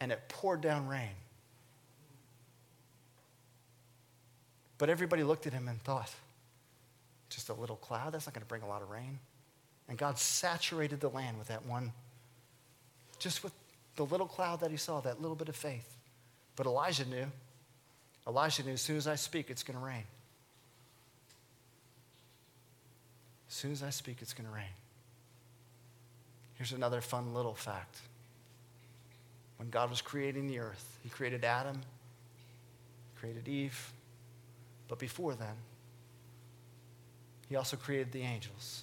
and 0.00 0.10
it 0.10 0.22
poured 0.30 0.62
down 0.62 0.88
rain. 0.88 1.10
But 4.78 4.88
everybody 4.88 5.24
looked 5.24 5.46
at 5.46 5.52
him 5.52 5.68
and 5.68 5.78
thought, 5.82 6.14
just 7.28 7.50
a 7.50 7.54
little 7.54 7.76
cloud? 7.76 8.14
That's 8.14 8.26
not 8.26 8.32
going 8.32 8.44
to 8.44 8.48
bring 8.48 8.62
a 8.62 8.66
lot 8.66 8.80
of 8.80 8.88
rain. 8.88 9.18
And 9.90 9.98
God 9.98 10.18
saturated 10.18 11.00
the 11.00 11.10
land 11.10 11.36
with 11.36 11.48
that 11.48 11.66
one, 11.66 11.92
just 13.18 13.44
with 13.44 13.52
the 13.96 14.06
little 14.06 14.26
cloud 14.26 14.60
that 14.60 14.70
he 14.70 14.78
saw, 14.78 15.02
that 15.02 15.20
little 15.20 15.36
bit 15.36 15.50
of 15.50 15.56
faith. 15.56 15.98
But 16.56 16.64
Elijah 16.64 17.04
knew. 17.04 17.26
Elijah 18.26 18.64
knew 18.64 18.72
as 18.72 18.80
soon 18.80 18.96
as 18.96 19.06
I 19.06 19.14
speak, 19.14 19.50
it's 19.50 19.62
going 19.62 19.78
to 19.78 19.84
rain. 19.84 20.04
As 23.48 23.54
soon 23.54 23.72
as 23.72 23.82
I 23.82 23.90
speak, 23.90 24.18
it's 24.20 24.32
going 24.32 24.48
to 24.48 24.54
rain. 24.54 24.64
Here's 26.54 26.72
another 26.72 27.00
fun 27.00 27.34
little 27.34 27.54
fact. 27.54 28.00
When 29.58 29.70
God 29.70 29.90
was 29.90 30.00
creating 30.00 30.48
the 30.48 30.58
earth, 30.58 30.98
he 31.02 31.08
created 31.08 31.44
Adam, 31.44 31.80
created 33.18 33.48
Eve, 33.48 33.92
but 34.88 34.98
before 34.98 35.34
then, 35.34 35.54
he 37.48 37.56
also 37.56 37.76
created 37.76 38.12
the 38.12 38.22
angels. 38.22 38.82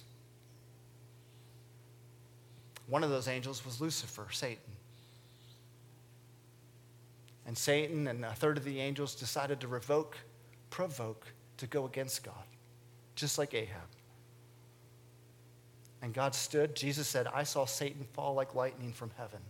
One 2.86 3.04
of 3.04 3.10
those 3.10 3.28
angels 3.28 3.64
was 3.64 3.80
Lucifer, 3.80 4.26
Satan. 4.30 4.73
And 7.46 7.56
Satan 7.56 8.08
and 8.08 8.24
a 8.24 8.32
third 8.32 8.56
of 8.56 8.64
the 8.64 8.80
angels 8.80 9.14
decided 9.14 9.60
to 9.60 9.68
revoke, 9.68 10.16
provoke, 10.70 11.26
to 11.58 11.66
go 11.66 11.84
against 11.84 12.24
God, 12.24 12.44
just 13.14 13.38
like 13.38 13.54
Ahab. 13.54 13.82
And 16.02 16.12
God 16.12 16.34
stood. 16.34 16.74
Jesus 16.74 17.08
said, 17.08 17.26
I 17.32 17.44
saw 17.44 17.64
Satan 17.64 18.04
fall 18.12 18.34
like 18.34 18.54
lightning 18.54 18.92
from 18.92 19.10
heaven. 19.16 19.40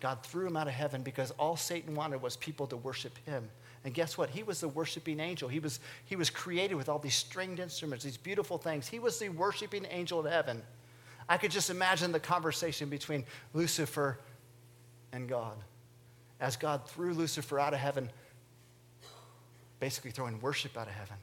God 0.00 0.18
threw 0.22 0.46
him 0.46 0.56
out 0.56 0.66
of 0.66 0.74
heaven 0.74 1.02
because 1.02 1.30
all 1.32 1.56
Satan 1.56 1.94
wanted 1.94 2.20
was 2.20 2.36
people 2.36 2.66
to 2.68 2.76
worship 2.76 3.16
him. 3.24 3.48
And 3.84 3.92
guess 3.92 4.16
what? 4.16 4.30
He 4.30 4.42
was 4.42 4.60
the 4.60 4.68
worshiping 4.68 5.20
angel. 5.20 5.48
He 5.48 5.60
was, 5.60 5.78
he 6.06 6.16
was 6.16 6.30
created 6.30 6.74
with 6.74 6.88
all 6.88 6.98
these 6.98 7.14
stringed 7.14 7.60
instruments, 7.60 8.04
these 8.04 8.16
beautiful 8.16 8.58
things. 8.58 8.88
He 8.88 8.98
was 8.98 9.18
the 9.18 9.28
worshiping 9.28 9.86
angel 9.90 10.20
of 10.20 10.26
heaven. 10.26 10.62
I 11.28 11.36
could 11.36 11.50
just 11.50 11.70
imagine 11.70 12.12
the 12.12 12.20
conversation 12.20 12.88
between 12.88 13.24
Lucifer 13.52 14.18
and 15.12 15.28
God. 15.28 15.56
As 16.44 16.56
God 16.56 16.86
threw 16.86 17.14
Lucifer 17.14 17.58
out 17.58 17.72
of 17.72 17.80
heaven, 17.80 18.10
basically 19.80 20.10
throwing 20.10 20.38
worship 20.42 20.76
out 20.76 20.86
of 20.86 20.92
heaven. 20.92 21.16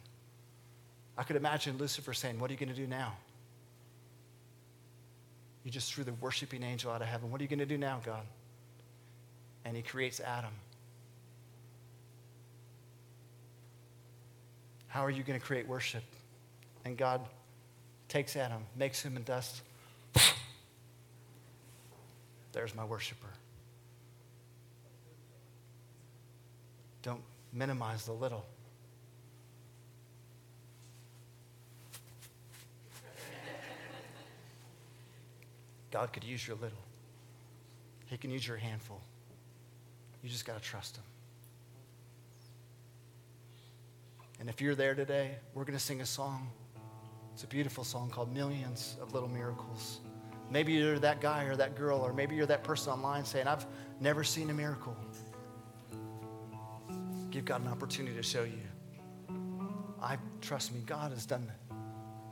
I 1.15 1.21
could 1.21 1.35
imagine 1.35 1.77
Lucifer 1.77 2.11
saying, 2.11 2.39
What 2.39 2.49
are 2.49 2.53
you 2.53 2.59
going 2.59 2.69
to 2.69 2.75
do 2.75 2.87
now? 2.87 3.13
You 5.63 5.69
just 5.69 5.93
threw 5.93 6.03
the 6.03 6.13
worshiping 6.13 6.63
angel 6.63 6.91
out 6.91 7.03
of 7.03 7.07
heaven. 7.07 7.29
What 7.29 7.39
are 7.39 7.43
you 7.43 7.47
going 7.47 7.59
to 7.59 7.67
do 7.67 7.77
now, 7.77 8.01
God? 8.03 8.23
And 9.63 9.77
he 9.77 9.83
creates 9.83 10.19
Adam. 10.19 10.53
How 14.87 15.05
are 15.05 15.11
you 15.11 15.21
going 15.21 15.39
to 15.39 15.45
create 15.45 15.67
worship? 15.67 16.03
And 16.83 16.97
God 16.97 17.21
takes 18.09 18.35
Adam, 18.35 18.63
makes 18.75 19.03
him 19.03 19.17
in 19.17 19.21
dust, 19.21 19.61
there's 22.53 22.73
my 22.73 22.85
worshiper. 22.85 23.27
Don't 27.03 27.21
minimize 27.53 28.05
the 28.05 28.13
little. 28.13 28.45
God 35.91 36.13
could 36.13 36.23
use 36.23 36.47
your 36.47 36.55
little. 36.57 36.77
He 38.05 38.17
can 38.17 38.31
use 38.31 38.47
your 38.47 38.57
handful. 38.57 39.01
You 40.23 40.29
just 40.29 40.45
got 40.45 40.57
to 40.57 40.63
trust 40.63 40.97
Him. 40.97 41.03
And 44.39 44.49
if 44.49 44.61
you're 44.61 44.75
there 44.75 44.95
today, 44.95 45.35
we're 45.53 45.65
going 45.65 45.77
to 45.77 45.83
sing 45.83 46.01
a 46.01 46.05
song. 46.05 46.49
It's 47.33 47.43
a 47.43 47.47
beautiful 47.47 47.83
song 47.83 48.09
called 48.09 48.33
Millions 48.33 48.97
of 49.01 49.13
Little 49.13 49.29
Miracles. 49.29 49.99
Maybe 50.49 50.73
you're 50.73 50.99
that 50.99 51.21
guy 51.21 51.43
or 51.43 51.55
that 51.55 51.75
girl, 51.75 51.99
or 51.99 52.11
maybe 52.11 52.35
you're 52.35 52.45
that 52.47 52.63
person 52.63 52.91
online 52.91 53.23
saying, 53.23 53.47
I've 53.47 53.65
never 53.99 54.23
seen 54.23 54.49
a 54.49 54.53
miracle. 54.53 54.95
Give 57.31 57.45
God 57.45 57.61
an 57.61 57.69
opportunity 57.69 58.15
to 58.15 58.23
show 58.23 58.43
you. 58.43 58.59
I 60.01 60.17
trust 60.41 60.73
me, 60.73 60.81
God 60.85 61.11
has 61.11 61.25
done 61.25 61.49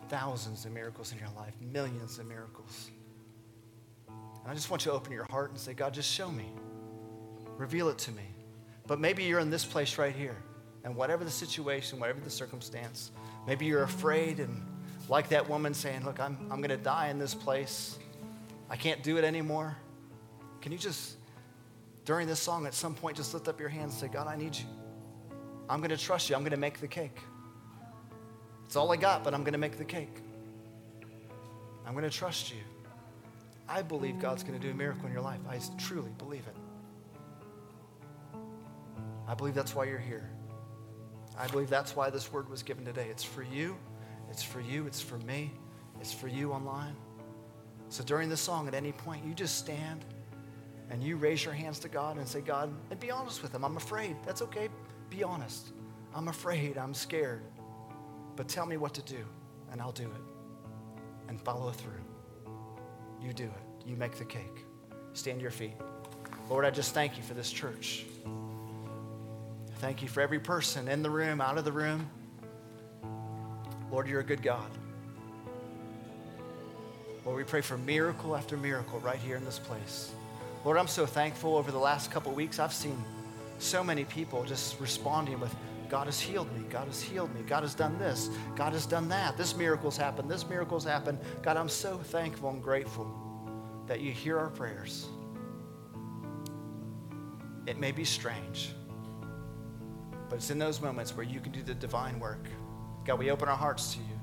thousands 0.09 0.65
of 0.65 0.71
miracles 0.71 1.12
in 1.13 1.19
your 1.19 1.29
life, 1.38 1.53
millions 1.62 2.19
of 2.19 2.25
miracles. 2.25 2.89
And 4.07 4.47
I 4.51 4.53
just 4.53 4.69
want 4.69 4.85
you 4.85 4.91
to 4.91 4.97
open 4.97 5.13
your 5.13 5.27
heart 5.29 5.52
and 5.52 5.60
say, 5.60 5.73
God, 5.73 5.93
just 5.93 6.12
show 6.12 6.29
me. 6.29 6.52
Reveal 7.58 7.89
it 7.89 7.97
to 8.00 8.12
me. 8.12 8.23
But 8.87 9.00
maybe 9.00 9.23
you're 9.23 9.39
in 9.39 9.50
this 9.50 9.63
place 9.63 9.97
right 9.97 10.15
here, 10.15 10.35
and 10.83 10.95
whatever 10.95 11.23
the 11.23 11.31
situation, 11.31 12.00
whatever 12.00 12.19
the 12.19 12.29
circumstance, 12.29 13.12
maybe 13.45 13.65
you're 13.65 13.83
afraid 13.83 14.39
and 14.39 14.65
like 15.08 15.29
that 15.29 15.47
woman 15.50 15.73
saying, 15.73 16.04
Look, 16.06 16.19
I'm, 16.19 16.37
I'm 16.52 16.58
going 16.62 16.69
to 16.69 16.77
die 16.77 17.10
in 17.10 17.19
this 17.19 17.33
place. 17.33 17.97
I 18.69 18.75
can't 18.75 19.04
do 19.04 19.17
it 19.17 19.23
anymore. 19.23 19.77
Can 20.62 20.71
you 20.71 20.77
just, 20.77 21.17
during 22.06 22.27
this 22.27 22.39
song, 22.39 22.65
at 22.65 22.73
some 22.73 22.93
point, 22.93 23.17
just 23.17 23.33
lift 23.33 23.47
up 23.47 23.60
your 23.60 23.69
hands 23.69 23.93
and 23.93 24.02
say, 24.02 24.08
God, 24.08 24.27
I 24.27 24.35
need 24.35 24.56
you. 24.56 24.65
I'm 25.69 25.79
going 25.79 25.91
to 25.91 25.97
trust 25.97 26.29
you. 26.29 26.35
I'm 26.35 26.41
going 26.41 26.51
to 26.51 26.57
make 26.57 26.79
the 26.79 26.87
cake. 26.87 27.17
It's 28.65 28.75
all 28.75 28.91
I 28.91 28.97
got, 28.97 29.23
but 29.23 29.33
I'm 29.33 29.41
going 29.41 29.53
to 29.53 29.59
make 29.59 29.77
the 29.77 29.85
cake. 29.85 30.17
I'm 31.85 31.93
going 31.93 32.03
to 32.03 32.15
trust 32.15 32.51
you. 32.51 32.59
I 33.67 33.83
believe 33.83 34.19
God's 34.19 34.43
going 34.43 34.59
to 34.59 34.65
do 34.65 34.71
a 34.71 34.75
miracle 34.75 35.05
in 35.05 35.13
your 35.13 35.21
life. 35.21 35.39
I 35.47 35.59
truly 35.77 36.11
believe 36.17 36.43
it. 36.47 36.55
I 39.27 39.35
believe 39.35 39.53
that's 39.53 39.75
why 39.75 39.85
you're 39.85 39.99
here. 39.99 40.29
I 41.37 41.47
believe 41.47 41.69
that's 41.69 41.95
why 41.95 42.09
this 42.09 42.33
word 42.33 42.49
was 42.49 42.63
given 42.63 42.83
today. 42.83 43.07
It's 43.11 43.23
for 43.23 43.43
you, 43.43 43.77
it's 44.29 44.43
for 44.43 44.59
you, 44.59 44.87
it's 44.87 45.01
for 45.01 45.19
me, 45.19 45.51
it's 46.01 46.11
for 46.11 46.27
you 46.27 46.51
online. 46.51 46.95
So 47.89 48.03
during 48.03 48.27
the 48.27 48.37
song, 48.37 48.67
at 48.67 48.73
any 48.73 48.91
point, 48.91 49.23
you 49.23 49.33
just 49.33 49.57
stand 49.57 50.03
and 50.89 51.03
you 51.03 51.15
raise 51.15 51.45
your 51.45 51.53
hands 51.53 51.79
to 51.79 51.89
God 51.89 52.17
and 52.17 52.27
say, 52.27 52.41
God, 52.41 52.73
and 52.89 52.99
be 52.99 53.11
honest 53.11 53.41
with 53.43 53.53
Him. 53.53 53.63
I'm 53.63 53.77
afraid. 53.77 54.15
That's 54.25 54.41
okay. 54.41 54.69
Be 55.10 55.23
honest. 55.23 55.69
I'm 56.13 56.27
afraid. 56.27 56.77
I'm 56.77 56.93
scared. 56.93 57.43
But 58.35 58.47
tell 58.47 58.65
me 58.65 58.77
what 58.77 58.93
to 58.93 59.01
do, 59.01 59.25
and 59.71 59.81
I'll 59.81 59.91
do 59.91 60.05
it. 60.05 60.21
And 61.27 61.39
follow 61.41 61.71
through. 61.71 62.01
You 63.21 63.33
do 63.33 63.45
it. 63.45 63.87
You 63.87 63.95
make 63.95 64.17
the 64.17 64.25
cake. 64.25 64.65
Stand 65.13 65.41
your 65.41 65.51
feet. 65.51 65.75
Lord, 66.49 66.65
I 66.65 66.71
just 66.71 66.93
thank 66.93 67.17
you 67.17 67.23
for 67.23 67.33
this 67.33 67.51
church. 67.51 68.05
Thank 69.79 70.01
you 70.01 70.07
for 70.07 70.21
every 70.21 70.39
person 70.39 70.87
in 70.87 71.03
the 71.03 71.10
room, 71.10 71.41
out 71.41 71.57
of 71.57 71.65
the 71.65 71.71
room. 71.71 72.10
Lord, 73.91 74.07
you're 74.07 74.19
a 74.19 74.25
good 74.25 74.41
God. 74.41 74.69
Lord, 77.25 77.37
we 77.37 77.43
pray 77.43 77.62
for 77.62 77.77
miracle 77.77 78.35
after 78.35 78.57
miracle 78.57 78.99
right 78.99 79.19
here 79.19 79.35
in 79.35 79.45
this 79.45 79.60
place. 79.60 80.12
Lord, 80.65 80.77
I'm 80.77 80.87
so 80.87 81.05
thankful 81.05 81.55
over 81.55 81.71
the 81.71 81.77
last 81.77 82.12
couple 82.12 82.31
weeks. 82.31 82.60
I've 82.60 82.73
seen 82.73 83.03
so 83.60 83.83
many 83.83 84.05
people 84.05 84.43
just 84.43 84.79
responding 84.79 85.39
with, 85.39 85.53
God 85.89 86.05
has 86.05 86.19
healed 86.19 86.51
me. 86.55 86.63
God 86.69 86.87
has 86.87 87.01
healed 87.01 87.33
me. 87.33 87.41
God 87.41 87.63
has 87.63 87.73
done 87.73 87.97
this. 87.97 88.29
God 88.55 88.73
has 88.73 88.85
done 88.85 89.10
that. 89.10 89.37
This 89.37 89.55
miracle's 89.55 89.97
happened. 89.97 90.29
This 90.29 90.47
miracle's 90.47 90.83
happened. 90.83 91.19
God, 91.41 91.57
I'm 91.57 91.69
so 91.69 91.97
thankful 91.97 92.49
and 92.49 92.62
grateful 92.62 93.12
that 93.87 93.99
you 93.99 94.12
hear 94.12 94.37
our 94.37 94.49
prayers. 94.49 95.07
It 97.65 97.79
may 97.79 97.91
be 97.91 98.03
strange, 98.05 98.71
but 100.29 100.37
it's 100.37 100.49
in 100.49 100.60
those 100.60 100.79
moments 100.79 101.15
where 101.15 101.25
you 101.25 101.39
can 101.39 101.51
do 101.51 101.62
the 101.62 101.73
divine 101.73 102.19
work. 102.19 102.47
God, 103.05 103.19
we 103.19 103.31
open 103.31 103.47
our 103.47 103.57
hearts 103.57 103.93
to 103.93 103.99
you. 103.99 104.19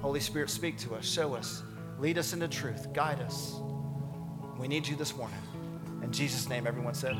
Holy 0.00 0.20
Spirit, 0.20 0.50
speak 0.50 0.78
to 0.78 0.94
us, 0.94 1.04
show 1.04 1.34
us, 1.34 1.62
lead 1.98 2.18
us 2.18 2.32
into 2.32 2.48
truth, 2.48 2.92
guide 2.92 3.20
us. 3.20 3.54
We 4.58 4.68
need 4.68 4.86
you 4.86 4.96
this 4.96 5.16
morning. 5.16 5.38
In 6.02 6.12
Jesus' 6.12 6.48
name, 6.48 6.66
everyone 6.66 6.94
said. 6.94 7.16